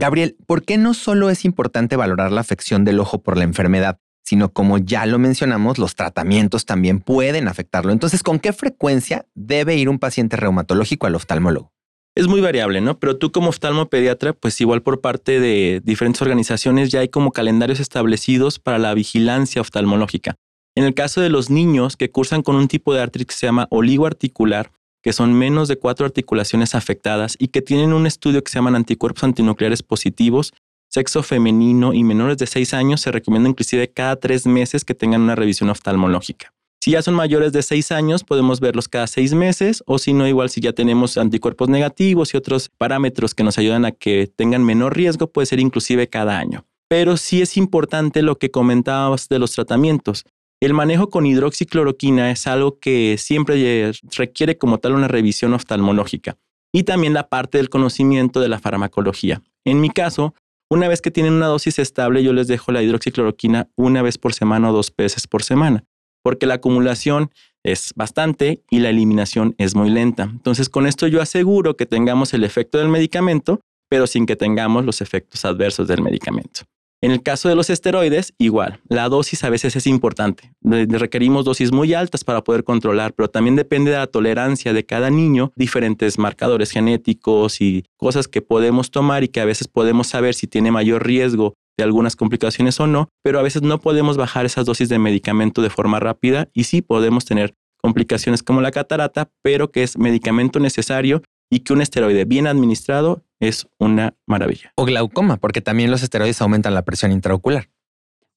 Gabriel, 0.00 0.34
¿por 0.46 0.64
qué 0.64 0.78
no 0.78 0.94
solo 0.94 1.28
es 1.28 1.44
importante 1.44 1.94
valorar 1.94 2.32
la 2.32 2.40
afección 2.40 2.86
del 2.86 3.00
ojo 3.00 3.22
por 3.22 3.36
la 3.36 3.44
enfermedad, 3.44 4.00
sino 4.24 4.50
como 4.50 4.78
ya 4.78 5.04
lo 5.04 5.18
mencionamos, 5.18 5.76
los 5.76 5.94
tratamientos 5.94 6.64
también 6.64 7.00
pueden 7.00 7.48
afectarlo? 7.48 7.92
Entonces, 7.92 8.22
¿con 8.22 8.38
qué 8.38 8.54
frecuencia 8.54 9.26
debe 9.34 9.76
ir 9.76 9.90
un 9.90 9.98
paciente 9.98 10.38
reumatológico 10.38 11.06
al 11.06 11.16
oftalmólogo? 11.16 11.74
Es 12.14 12.28
muy 12.28 12.40
variable, 12.40 12.80
¿no? 12.80 12.98
Pero 12.98 13.18
tú 13.18 13.30
como 13.30 13.50
oftalmopediatra, 13.50 14.32
pues 14.32 14.58
igual 14.62 14.80
por 14.80 15.02
parte 15.02 15.38
de 15.38 15.82
diferentes 15.84 16.22
organizaciones 16.22 16.90
ya 16.90 17.00
hay 17.00 17.10
como 17.10 17.32
calendarios 17.32 17.78
establecidos 17.78 18.58
para 18.58 18.78
la 18.78 18.94
vigilancia 18.94 19.60
oftalmológica. 19.60 20.36
En 20.74 20.84
el 20.84 20.94
caso 20.94 21.20
de 21.20 21.28
los 21.28 21.50
niños 21.50 21.98
que 21.98 22.10
cursan 22.10 22.40
con 22.40 22.56
un 22.56 22.68
tipo 22.68 22.94
de 22.94 23.02
artritis 23.02 23.36
que 23.36 23.40
se 23.40 23.46
llama 23.46 23.66
oligoarticular, 23.68 24.72
que 25.02 25.12
son 25.12 25.32
menos 25.34 25.68
de 25.68 25.76
cuatro 25.76 26.06
articulaciones 26.06 26.74
afectadas 26.74 27.36
y 27.38 27.48
que 27.48 27.62
tienen 27.62 27.92
un 27.92 28.06
estudio 28.06 28.42
que 28.42 28.50
se 28.50 28.58
llaman 28.58 28.76
anticuerpos 28.76 29.24
antinucleares 29.24 29.82
positivos, 29.82 30.52
sexo 30.88 31.22
femenino 31.22 31.94
y 31.94 32.04
menores 32.04 32.38
de 32.38 32.46
seis 32.46 32.74
años, 32.74 33.00
se 33.00 33.12
recomienda 33.12 33.48
inclusive 33.48 33.90
cada 33.90 34.16
tres 34.16 34.46
meses 34.46 34.84
que 34.84 34.94
tengan 34.94 35.22
una 35.22 35.36
revisión 35.36 35.70
oftalmológica. 35.70 36.52
Si 36.82 36.92
ya 36.92 37.02
son 37.02 37.14
mayores 37.14 37.52
de 37.52 37.62
seis 37.62 37.92
años, 37.92 38.24
podemos 38.24 38.58
verlos 38.58 38.88
cada 38.88 39.06
seis 39.06 39.34
meses, 39.34 39.82
o 39.86 39.98
si 39.98 40.14
no, 40.14 40.26
igual 40.26 40.48
si 40.48 40.62
ya 40.62 40.72
tenemos 40.72 41.18
anticuerpos 41.18 41.68
negativos 41.68 42.32
y 42.32 42.38
otros 42.38 42.70
parámetros 42.70 43.34
que 43.34 43.44
nos 43.44 43.58
ayudan 43.58 43.84
a 43.84 43.92
que 43.92 44.32
tengan 44.34 44.64
menor 44.64 44.96
riesgo, 44.96 45.26
puede 45.26 45.44
ser 45.44 45.60
inclusive 45.60 46.08
cada 46.08 46.38
año. 46.38 46.64
Pero 46.88 47.18
sí 47.18 47.42
es 47.42 47.58
importante 47.58 48.22
lo 48.22 48.38
que 48.38 48.50
comentabas 48.50 49.28
de 49.28 49.38
los 49.38 49.52
tratamientos. 49.52 50.24
El 50.62 50.74
manejo 50.74 51.08
con 51.08 51.24
hidroxicloroquina 51.24 52.30
es 52.30 52.46
algo 52.46 52.78
que 52.78 53.16
siempre 53.16 53.92
requiere 54.14 54.58
como 54.58 54.76
tal 54.76 54.92
una 54.92 55.08
revisión 55.08 55.54
oftalmológica 55.54 56.36
y 56.70 56.82
también 56.82 57.14
la 57.14 57.30
parte 57.30 57.56
del 57.56 57.70
conocimiento 57.70 58.40
de 58.40 58.48
la 58.48 58.58
farmacología. 58.58 59.42
En 59.64 59.80
mi 59.80 59.88
caso, 59.88 60.34
una 60.70 60.86
vez 60.86 61.00
que 61.00 61.10
tienen 61.10 61.32
una 61.32 61.46
dosis 61.46 61.78
estable, 61.78 62.22
yo 62.22 62.34
les 62.34 62.46
dejo 62.46 62.72
la 62.72 62.82
hidroxicloroquina 62.82 63.70
una 63.74 64.02
vez 64.02 64.18
por 64.18 64.34
semana 64.34 64.70
o 64.70 64.72
dos 64.74 64.92
veces 64.94 65.26
por 65.26 65.42
semana, 65.42 65.84
porque 66.22 66.44
la 66.44 66.54
acumulación 66.54 67.30
es 67.64 67.92
bastante 67.96 68.62
y 68.70 68.80
la 68.80 68.90
eliminación 68.90 69.54
es 69.56 69.74
muy 69.74 69.88
lenta. 69.88 70.24
Entonces, 70.24 70.68
con 70.68 70.86
esto 70.86 71.06
yo 71.06 71.22
aseguro 71.22 71.76
que 71.76 71.86
tengamos 71.86 72.34
el 72.34 72.44
efecto 72.44 72.76
del 72.76 72.88
medicamento, 72.88 73.60
pero 73.88 74.06
sin 74.06 74.26
que 74.26 74.36
tengamos 74.36 74.84
los 74.84 75.00
efectos 75.00 75.44
adversos 75.46 75.88
del 75.88 76.02
medicamento. 76.02 76.62
En 77.02 77.12
el 77.12 77.22
caso 77.22 77.48
de 77.48 77.54
los 77.54 77.70
esteroides, 77.70 78.34
igual, 78.36 78.80
la 78.88 79.08
dosis 79.08 79.42
a 79.44 79.48
veces 79.48 79.74
es 79.74 79.86
importante. 79.86 80.52
Requerimos 80.62 81.46
dosis 81.46 81.72
muy 81.72 81.94
altas 81.94 82.24
para 82.24 82.44
poder 82.44 82.62
controlar, 82.62 83.14
pero 83.14 83.30
también 83.30 83.56
depende 83.56 83.90
de 83.90 83.96
la 83.96 84.06
tolerancia 84.06 84.74
de 84.74 84.84
cada 84.84 85.08
niño, 85.08 85.50
diferentes 85.56 86.18
marcadores 86.18 86.70
genéticos 86.70 87.62
y 87.62 87.86
cosas 87.96 88.28
que 88.28 88.42
podemos 88.42 88.90
tomar 88.90 89.24
y 89.24 89.28
que 89.28 89.40
a 89.40 89.46
veces 89.46 89.66
podemos 89.66 90.08
saber 90.08 90.34
si 90.34 90.46
tiene 90.46 90.70
mayor 90.70 91.06
riesgo 91.06 91.54
de 91.78 91.84
algunas 91.84 92.16
complicaciones 92.16 92.78
o 92.80 92.86
no, 92.86 93.08
pero 93.22 93.38
a 93.38 93.42
veces 93.42 93.62
no 93.62 93.80
podemos 93.80 94.18
bajar 94.18 94.44
esas 94.44 94.66
dosis 94.66 94.90
de 94.90 94.98
medicamento 94.98 95.62
de 95.62 95.70
forma 95.70 96.00
rápida 96.00 96.50
y 96.52 96.64
sí 96.64 96.82
podemos 96.82 97.24
tener 97.24 97.54
complicaciones 97.80 98.42
como 98.42 98.60
la 98.60 98.72
catarata, 98.72 99.30
pero 99.42 99.70
que 99.70 99.82
es 99.82 99.96
medicamento 99.96 100.60
necesario 100.60 101.22
y 101.50 101.60
que 101.60 101.72
un 101.72 101.82
esteroide 101.82 102.24
bien 102.24 102.46
administrado 102.46 103.24
es 103.40 103.66
una 103.78 104.14
maravilla. 104.26 104.72
O 104.76 104.84
glaucoma, 104.84 105.36
porque 105.36 105.60
también 105.60 105.90
los 105.90 106.02
esteroides 106.02 106.40
aumentan 106.40 106.74
la 106.74 106.82
presión 106.82 107.10
intraocular. 107.10 107.68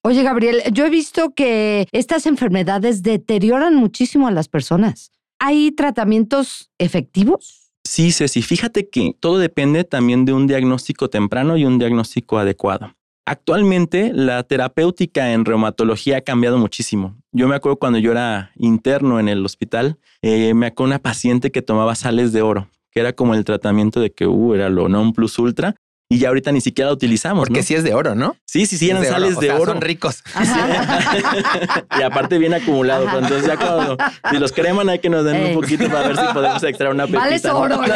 Oye, 0.01 0.23
Gabriel, 0.23 0.61
yo 0.73 0.85
he 0.85 0.89
visto 0.89 1.33
que 1.33 1.87
estas 1.91 2.25
enfermedades 2.25 3.03
deterioran 3.03 3.75
muchísimo 3.75 4.27
a 4.27 4.31
las 4.31 4.49
personas. 4.49 5.11
¿Hay 5.39 5.71
tratamientos 5.71 6.71
efectivos? 6.77 7.71
Sí, 7.85 8.11
Ceci, 8.11 8.41
fíjate 8.41 8.89
que 8.89 9.15
todo 9.19 9.37
depende 9.37 9.83
también 9.83 10.25
de 10.25 10.33
un 10.33 10.47
diagnóstico 10.47 11.09
temprano 11.09 11.57
y 11.57 11.65
un 11.65 11.79
diagnóstico 11.79 12.37
adecuado. 12.37 12.95
Actualmente 13.25 14.11
la 14.13 14.43
terapéutica 14.43 15.31
en 15.31 15.45
reumatología 15.45 16.17
ha 16.17 16.21
cambiado 16.21 16.57
muchísimo. 16.57 17.15
Yo 17.31 17.47
me 17.47 17.55
acuerdo 17.55 17.79
cuando 17.79 17.99
yo 17.99 18.11
era 18.11 18.51
interno 18.55 19.19
en 19.19 19.29
el 19.29 19.45
hospital, 19.45 19.97
eh, 20.21 20.53
me 20.53 20.67
acuerdo 20.67 20.89
una 20.89 20.99
paciente 20.99 21.51
que 21.51 21.61
tomaba 21.61 21.95
sales 21.95 22.33
de 22.33 22.41
oro 22.41 22.69
que 22.93 22.99
era 22.99 23.13
como 23.13 23.33
el 23.33 23.43
tratamiento 23.43 23.99
de 23.99 24.11
que 24.11 24.27
uh, 24.27 24.53
era 24.53 24.69
lo 24.69 24.87
non 24.87 25.13
plus 25.13 25.39
ultra. 25.39 25.75
Y 26.09 26.19
ya 26.19 26.27
ahorita 26.27 26.51
ni 26.51 26.61
siquiera 26.61 26.89
lo 26.89 26.95
utilizamos. 26.95 27.47
Porque 27.47 27.63
sí 27.63 27.73
es 27.73 27.83
de 27.83 27.95
oro, 27.95 28.13
¿no? 28.13 28.35
Sí, 28.45 28.67
sí, 28.67 28.77
sí, 28.77 28.89
eran 28.89 29.03
sales 29.03 29.39
de 29.39 29.51
oro. 29.51 29.73
Son 29.73 29.81
ricos. 29.81 30.21
y 31.99 32.01
aparte 32.03 32.37
bien 32.37 32.53
acumulado. 32.53 33.05
Entonces 33.05 33.47
ya 33.47 33.57
cuando 33.57 33.97
si 34.29 34.37
los 34.37 34.51
creman 34.51 34.89
hay 34.89 34.99
que 34.99 35.09
nos 35.09 35.25
den 35.25 35.47
un 35.47 35.53
poquito 35.55 35.87
para 35.87 36.09
ver 36.09 36.17
si 36.17 36.33
podemos 36.33 36.61
extraer 36.63 36.93
una 36.93 37.07
pepita. 37.07 37.53
Vale 37.53 37.75
oro. 37.75 37.81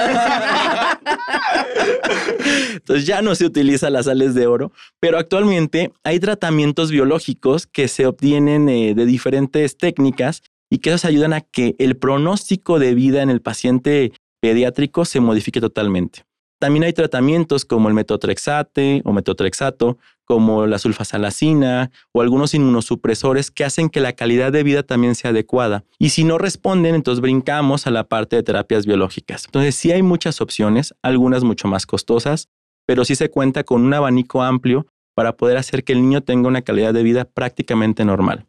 Entonces 2.74 3.06
ya 3.06 3.22
no 3.22 3.36
se 3.36 3.46
utiliza 3.46 3.92
las 3.92 4.06
sales 4.06 4.34
de 4.34 4.48
oro, 4.48 4.72
pero 5.00 5.20
actualmente 5.20 5.92
hay 6.04 6.20
tratamientos 6.20 6.90
biológicos 6.90 7.68
que 7.68 7.88
se 7.88 8.08
obtienen 8.08 8.70
eh, 8.70 8.96
de 8.96 9.06
diferentes 9.06 9.78
técnicas 9.78 10.42
y 10.70 10.80
que 10.80 10.90
esos 10.90 11.06
ayudan 11.06 11.34
a 11.34 11.42
que 11.42 11.76
el 11.80 11.98
pronóstico 11.98 12.80
de 12.80 12.94
vida 12.94 13.22
en 13.22 13.30
el 13.30 13.42
paciente 13.42 14.14
pediátrico 14.48 15.04
se 15.04 15.20
modifique 15.20 15.60
totalmente. 15.60 16.24
También 16.58 16.86
hay 16.86 16.94
tratamientos 16.94 17.66
como 17.66 17.90
el 17.90 17.94
metotrexate 17.94 19.02
o 19.04 19.12
metotrexato, 19.12 19.98
como 20.24 20.66
la 20.66 20.80
sulfasalacina 20.80 21.92
o 22.14 22.22
algunos 22.22 22.54
inmunosupresores 22.54 23.52
que 23.52 23.66
hacen 23.66 23.90
que 23.90 24.00
la 24.00 24.14
calidad 24.14 24.54
de 24.54 24.64
vida 24.64 24.84
también 24.84 25.16
sea 25.16 25.32
adecuada. 25.32 25.84
Y 26.00 26.10
si 26.10 26.24
no 26.24 26.38
responden, 26.38 26.96
entonces 26.96 27.20
brincamos 27.20 27.88
a 27.88 27.92
la 27.92 28.06
parte 28.06 28.38
de 28.38 28.44
terapias 28.44 28.86
biológicas. 28.86 29.44
Entonces 29.46 29.76
sí 29.76 29.92
hay 29.92 30.02
muchas 30.02 30.40
opciones, 30.40 30.96
algunas 31.02 31.44
mucho 31.44 31.68
más 31.68 31.86
costosas, 31.86 32.48
pero 32.86 33.04
sí 33.04 33.16
se 33.16 33.30
cuenta 33.30 33.66
con 33.66 33.82
un 33.82 33.94
abanico 33.94 34.44
amplio 34.44 34.88
para 35.14 35.36
poder 35.36 35.58
hacer 35.58 35.84
que 35.84 35.92
el 35.92 36.02
niño 36.02 36.22
tenga 36.22 36.48
una 36.48 36.62
calidad 36.62 36.94
de 36.94 37.04
vida 37.04 37.26
prácticamente 37.26 38.06
normal. 38.06 38.47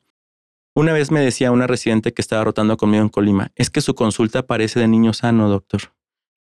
Una 0.79 0.93
vez 0.93 1.11
me 1.11 1.19
decía 1.19 1.51
una 1.51 1.67
residente 1.67 2.15
que 2.15 2.23
estaba 2.23 2.45
rotando 2.45 2.77
conmigo 2.77 3.03
en 3.03 3.09
Colima, 3.09 3.51
es 3.57 3.69
que 3.69 3.81
su 3.81 3.97
consulta 3.97 4.47
parece 4.47 4.79
de 4.79 4.87
niño 4.87 5.13
sano, 5.13 5.49
doctor. 5.49 5.93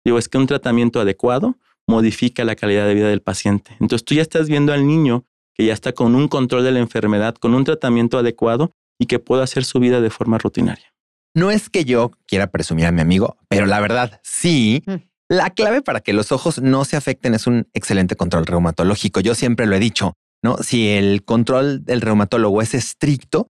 Digo, 0.04 0.16
es 0.16 0.28
que 0.28 0.38
un 0.38 0.46
tratamiento 0.46 1.00
adecuado 1.00 1.56
modifica 1.88 2.44
la 2.44 2.54
calidad 2.54 2.86
de 2.86 2.94
vida 2.94 3.08
del 3.08 3.20
paciente. 3.20 3.72
Entonces 3.80 4.04
tú 4.04 4.14
ya 4.14 4.22
estás 4.22 4.48
viendo 4.48 4.72
al 4.72 4.86
niño 4.86 5.24
que 5.54 5.66
ya 5.66 5.72
está 5.72 5.92
con 5.92 6.14
un 6.14 6.28
control 6.28 6.62
de 6.62 6.70
la 6.70 6.78
enfermedad, 6.78 7.34
con 7.34 7.52
un 7.52 7.64
tratamiento 7.64 8.16
adecuado 8.16 8.76
y 8.96 9.06
que 9.06 9.18
pueda 9.18 9.42
hacer 9.42 9.64
su 9.64 9.80
vida 9.80 10.00
de 10.00 10.08
forma 10.08 10.38
rutinaria. 10.38 10.94
No 11.34 11.50
es 11.50 11.68
que 11.68 11.84
yo 11.84 12.12
quiera 12.24 12.46
presumir 12.46 12.86
a 12.86 12.92
mi 12.92 13.00
amigo, 13.00 13.38
pero 13.48 13.66
la 13.66 13.80
verdad, 13.80 14.20
sí. 14.22 14.84
Mm. 14.86 14.94
La 15.30 15.50
clave 15.50 15.82
para 15.82 15.98
que 15.98 16.12
los 16.12 16.30
ojos 16.30 16.62
no 16.62 16.84
se 16.84 16.96
afecten 16.96 17.34
es 17.34 17.48
un 17.48 17.66
excelente 17.74 18.14
control 18.14 18.46
reumatológico. 18.46 19.18
Yo 19.18 19.34
siempre 19.34 19.66
lo 19.66 19.74
he 19.74 19.80
dicho, 19.80 20.14
¿no? 20.44 20.58
Si 20.58 20.90
el 20.90 21.24
control 21.24 21.84
del 21.84 22.02
reumatólogo 22.02 22.62
es 22.62 22.74
estricto, 22.74 23.48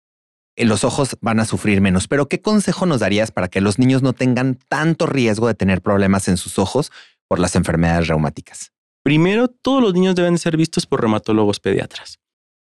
los 0.63 0.85
ojos 0.85 1.17
van 1.19 1.41
a 1.41 1.45
sufrir 1.45 1.81
menos. 1.81 2.07
Pero 2.07 2.29
¿qué 2.29 2.41
consejo 2.41 2.85
nos 2.85 3.01
darías 3.01 3.31
para 3.31 3.49
que 3.49 3.59
los 3.59 3.77
niños 3.77 4.01
no 4.01 4.13
tengan 4.13 4.57
tanto 4.69 5.05
riesgo 5.05 5.47
de 5.47 5.55
tener 5.55 5.81
problemas 5.81 6.29
en 6.29 6.37
sus 6.37 6.57
ojos 6.57 6.91
por 7.27 7.39
las 7.39 7.55
enfermedades 7.55 8.07
reumáticas? 8.07 8.71
Primero, 9.03 9.49
todos 9.49 9.83
los 9.83 9.93
niños 9.93 10.15
deben 10.15 10.37
ser 10.37 10.55
vistos 10.55 10.85
por 10.85 11.01
reumatólogos 11.01 11.59
pediatras. 11.59 12.19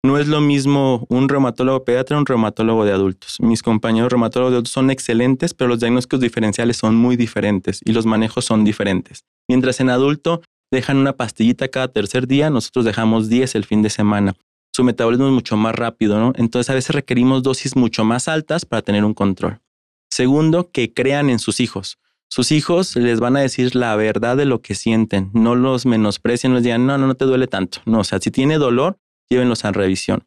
No 0.05 0.17
es 0.17 0.27
lo 0.27 0.39
mismo 0.39 1.05
un 1.09 1.27
reumatólogo 1.27 1.83
pediatra 1.83 2.17
un 2.17 2.25
reumatólogo 2.25 2.85
de 2.85 2.93
adultos. 2.93 3.35
Mis 3.41 3.61
compañeros 3.61 4.09
reumatólogos 4.09 4.51
de 4.51 4.55
adultos 4.55 4.71
son 4.71 4.91
excelentes, 4.91 5.53
pero 5.53 5.67
los 5.67 5.79
diagnósticos 5.79 6.21
diferenciales 6.21 6.77
son 6.77 6.95
muy 6.95 7.17
diferentes 7.17 7.81
y 7.83 7.91
los 7.91 8.05
manejos 8.05 8.45
son 8.45 8.63
diferentes. 8.63 9.25
Mientras 9.49 9.81
en 9.81 9.89
adulto 9.89 10.41
dejan 10.71 10.97
una 10.97 11.13
pastillita 11.13 11.67
cada 11.67 11.89
tercer 11.89 12.27
día, 12.27 12.49
nosotros 12.49 12.85
dejamos 12.85 13.27
10 13.27 13.55
el 13.55 13.65
fin 13.65 13.81
de 13.81 13.89
semana 13.89 14.35
su 14.79 14.85
metabolismo 14.85 15.27
es 15.27 15.33
mucho 15.33 15.57
más 15.57 15.75
rápido, 15.75 16.17
¿no? 16.19 16.31
Entonces 16.37 16.69
a 16.69 16.73
veces 16.73 16.95
requerimos 16.95 17.43
dosis 17.43 17.75
mucho 17.75 18.05
más 18.05 18.29
altas 18.29 18.63
para 18.63 18.81
tener 18.81 19.03
un 19.03 19.13
control. 19.13 19.59
Segundo, 20.09 20.71
que 20.71 20.93
crean 20.93 21.29
en 21.29 21.39
sus 21.39 21.59
hijos. 21.59 21.97
Sus 22.29 22.53
hijos 22.53 22.95
les 22.95 23.19
van 23.19 23.35
a 23.35 23.41
decir 23.41 23.75
la 23.75 23.93
verdad 23.97 24.37
de 24.37 24.45
lo 24.45 24.61
que 24.61 24.75
sienten, 24.75 25.31
no 25.33 25.55
los 25.55 25.85
menosprecien, 25.85 26.53
no 26.53 26.55
les 26.55 26.63
digan, 26.63 26.87
no, 26.87 26.97
no, 26.97 27.07
no 27.07 27.15
te 27.15 27.25
duele 27.25 27.47
tanto. 27.47 27.79
No, 27.85 27.99
o 27.99 28.03
sea, 28.05 28.19
si 28.19 28.31
tiene 28.31 28.57
dolor, 28.57 28.97
llévenlos 29.29 29.65
a 29.65 29.73
revisión. 29.73 30.23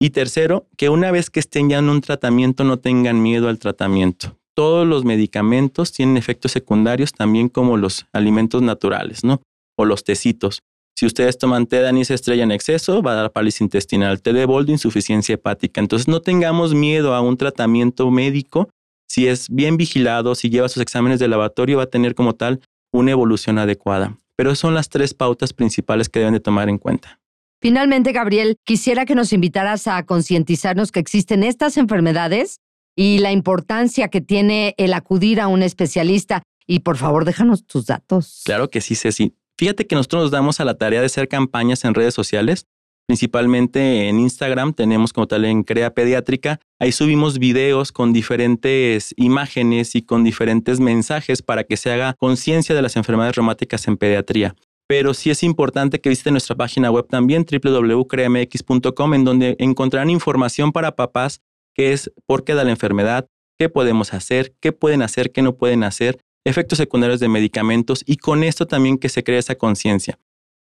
Y 0.00 0.10
tercero, 0.10 0.66
que 0.76 0.88
una 0.88 1.12
vez 1.12 1.30
que 1.30 1.38
estén 1.38 1.70
ya 1.70 1.78
en 1.78 1.88
un 1.88 2.00
tratamiento 2.00 2.64
no 2.64 2.80
tengan 2.80 3.22
miedo 3.22 3.48
al 3.48 3.60
tratamiento. 3.60 4.36
Todos 4.56 4.88
los 4.88 5.04
medicamentos 5.04 5.92
tienen 5.92 6.16
efectos 6.16 6.50
secundarios 6.50 7.12
también 7.12 7.48
como 7.48 7.76
los 7.76 8.06
alimentos 8.12 8.60
naturales, 8.60 9.22
¿no? 9.22 9.40
O 9.76 9.84
los 9.84 10.02
tecitos. 10.02 10.64
Si 10.96 11.06
ustedes 11.06 11.38
toman 11.38 11.66
té 11.66 11.80
de 11.80 11.88
anís 11.88 12.10
estrella 12.10 12.44
en 12.44 12.52
exceso, 12.52 13.02
va 13.02 13.12
a 13.12 13.14
dar 13.14 13.32
parálisis 13.32 13.62
intestinal, 13.62 14.22
té 14.22 14.32
de 14.32 14.46
boldo, 14.46 14.70
insuficiencia 14.70 15.34
hepática. 15.34 15.80
Entonces 15.80 16.06
no 16.06 16.20
tengamos 16.20 16.72
miedo 16.74 17.14
a 17.14 17.20
un 17.20 17.36
tratamiento 17.36 18.10
médico. 18.10 18.68
Si 19.08 19.26
es 19.26 19.48
bien 19.50 19.76
vigilado, 19.76 20.34
si 20.34 20.50
lleva 20.50 20.68
sus 20.68 20.82
exámenes 20.82 21.18
de 21.18 21.28
laboratorio, 21.28 21.78
va 21.78 21.84
a 21.84 21.90
tener 21.90 22.14
como 22.14 22.34
tal 22.34 22.60
una 22.92 23.10
evolución 23.10 23.58
adecuada. 23.58 24.16
Pero 24.36 24.54
son 24.54 24.74
las 24.74 24.88
tres 24.88 25.14
pautas 25.14 25.52
principales 25.52 26.08
que 26.08 26.20
deben 26.20 26.34
de 26.34 26.40
tomar 26.40 26.68
en 26.68 26.78
cuenta. 26.78 27.20
Finalmente, 27.60 28.12
Gabriel, 28.12 28.56
quisiera 28.64 29.04
que 29.04 29.14
nos 29.14 29.32
invitaras 29.32 29.88
a 29.88 30.04
concientizarnos 30.04 30.92
que 30.92 31.00
existen 31.00 31.42
estas 31.42 31.76
enfermedades 31.76 32.58
y 32.96 33.18
la 33.18 33.32
importancia 33.32 34.08
que 34.08 34.20
tiene 34.20 34.74
el 34.76 34.92
acudir 34.92 35.40
a 35.40 35.48
un 35.48 35.62
especialista. 35.62 36.42
Y 36.66 36.80
por 36.80 36.98
favor, 36.98 37.24
déjanos 37.24 37.66
tus 37.66 37.86
datos. 37.86 38.42
Claro 38.44 38.70
que 38.70 38.80
sí, 38.80 38.94
Ceci. 38.94 39.34
Fíjate 39.58 39.86
que 39.86 39.94
nosotros 39.94 40.22
nos 40.24 40.30
damos 40.30 40.60
a 40.60 40.64
la 40.64 40.74
tarea 40.74 41.00
de 41.00 41.06
hacer 41.06 41.28
campañas 41.28 41.84
en 41.84 41.94
redes 41.94 42.14
sociales, 42.14 42.66
principalmente 43.06 44.08
en 44.08 44.18
Instagram, 44.18 44.72
tenemos 44.72 45.12
como 45.12 45.26
tal 45.26 45.44
en 45.44 45.62
Crea 45.62 45.94
Pediátrica. 45.94 46.60
Ahí 46.80 46.92
subimos 46.92 47.38
videos 47.38 47.92
con 47.92 48.12
diferentes 48.12 49.14
imágenes 49.16 49.94
y 49.94 50.02
con 50.02 50.24
diferentes 50.24 50.80
mensajes 50.80 51.42
para 51.42 51.64
que 51.64 51.76
se 51.76 51.92
haga 51.92 52.14
conciencia 52.18 52.74
de 52.74 52.82
las 52.82 52.96
enfermedades 52.96 53.36
reumáticas 53.36 53.86
en 53.86 53.96
pediatría 53.96 54.54
pero 54.86 55.14
sí 55.14 55.30
es 55.30 55.42
importante 55.42 56.00
que 56.00 56.08
visiten 56.08 56.34
nuestra 56.34 56.56
página 56.56 56.90
web 56.90 57.06
también, 57.08 57.46
www.creamx.com, 57.50 59.14
en 59.14 59.24
donde 59.24 59.56
encontrarán 59.58 60.10
información 60.10 60.72
para 60.72 60.94
papás, 60.94 61.40
que 61.74 61.92
es 61.92 62.12
por 62.26 62.44
qué 62.44 62.54
da 62.54 62.64
la 62.64 62.70
enfermedad, 62.70 63.26
qué 63.58 63.68
podemos 63.68 64.12
hacer, 64.12 64.54
qué 64.60 64.72
pueden 64.72 65.02
hacer, 65.02 65.32
qué 65.32 65.42
no 65.42 65.56
pueden 65.56 65.84
hacer, 65.84 66.18
efectos 66.44 66.78
secundarios 66.78 67.20
de 67.20 67.28
medicamentos 67.28 68.02
y 68.06 68.16
con 68.16 68.44
esto 68.44 68.66
también 68.66 68.98
que 68.98 69.08
se 69.08 69.24
cree 69.24 69.38
esa 69.38 69.54
conciencia. 69.54 70.18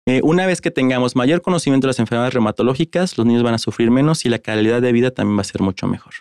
Eh, 0.08 0.20
una 0.22 0.46
vez 0.46 0.60
que 0.60 0.70
tengamos 0.70 1.16
mayor 1.16 1.42
conocimiento 1.42 1.86
de 1.86 1.90
las 1.90 1.98
enfermedades 1.98 2.34
reumatológicas, 2.34 3.18
los 3.18 3.26
niños 3.26 3.42
van 3.42 3.54
a 3.54 3.58
sufrir 3.58 3.90
menos 3.90 4.24
y 4.24 4.28
la 4.28 4.38
calidad 4.38 4.80
de 4.80 4.92
vida 4.92 5.10
también 5.10 5.36
va 5.36 5.40
a 5.40 5.44
ser 5.44 5.62
mucho 5.62 5.88
mejor. 5.88 6.14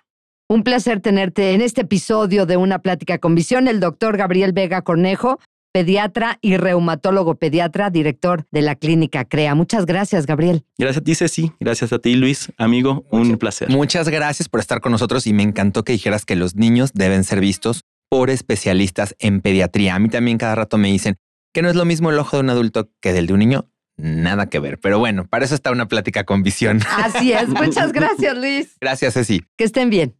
Un 0.50 0.63
placer 0.63 1.01
tenerte 1.01 1.53
en 1.53 1.62
este 1.62 1.81
episodio 1.81 2.45
de 2.45 2.57
Una 2.57 2.79
Plática 2.79 3.17
con 3.19 3.35
Visión, 3.35 3.67
el 3.67 3.79
doctor 3.79 4.17
Gabriel 4.17 4.53
Vega 4.53 4.81
Cornejo, 4.81 5.39
pediatra 5.71 6.39
y 6.41 6.57
reumatólogo 6.57 7.35
pediatra, 7.35 7.89
director 7.89 8.45
de 8.51 8.62
la 8.62 8.75
clínica 8.75 9.25
CREA. 9.25 9.55
Muchas 9.55 9.85
gracias, 9.85 10.25
Gabriel. 10.25 10.63
Gracias 10.77 11.01
a 11.01 11.03
ti, 11.03 11.15
Ceci. 11.15 11.51
Gracias 11.59 11.93
a 11.93 12.00
ti, 12.00 12.15
Luis. 12.15 12.51
Amigo, 12.57 13.05
un 13.12 13.38
placer. 13.38 13.69
Muchas 13.69 14.07
gracias 14.09 14.50
por 14.50 14.62
estar 14.62 14.81
con 14.81 14.91
nosotros 14.91 15.27
y 15.27 15.33
me 15.33 15.43
encantó 15.43 15.83
que 15.83 15.93
dijeras 15.93 16.25
que 16.25 16.35
los 16.35 16.55
niños 16.55 16.93
deben 16.93 17.24
ser 17.24 17.39
vistos 17.39 17.83
por 18.09 18.29
especialistas 18.29 19.15
en 19.19 19.41
pediatría. 19.41 19.95
A 19.95 20.00
mí 20.00 20.09
también 20.09 20.38
cada 20.38 20.55
rato 20.55 20.77
me 20.77 20.91
dicen 20.91 21.17
que 21.53 21.62
no 21.62 21.69
es 21.69 21.75
lo 21.75 21.85
mismo 21.85 22.09
el 22.09 22.19
ojo 22.19 22.38
de 22.38 22.43
un 22.43 22.50
adulto 22.50 22.91
que 23.01 23.13
del 23.13 23.27
de 23.27 23.33
un 23.33 23.39
niño. 23.39 23.71
Nada 23.97 24.50
que 24.50 24.59
ver, 24.59 24.77
pero 24.79 25.00
bueno, 25.00 25.25
para 25.25 25.45
eso 25.45 25.55
está 25.55 25.71
una 25.71 25.88
plática 25.88 26.25
con 26.25 26.43
visión. 26.43 26.81
Así 26.97 27.31
es. 27.31 27.47
Muchas 27.47 27.93
gracias, 27.93 28.38
Luis. 28.38 28.75
Gracias, 28.81 29.13
Ceci. 29.13 29.41
Que 29.57 29.63
estén 29.63 29.89
bien. 29.89 30.17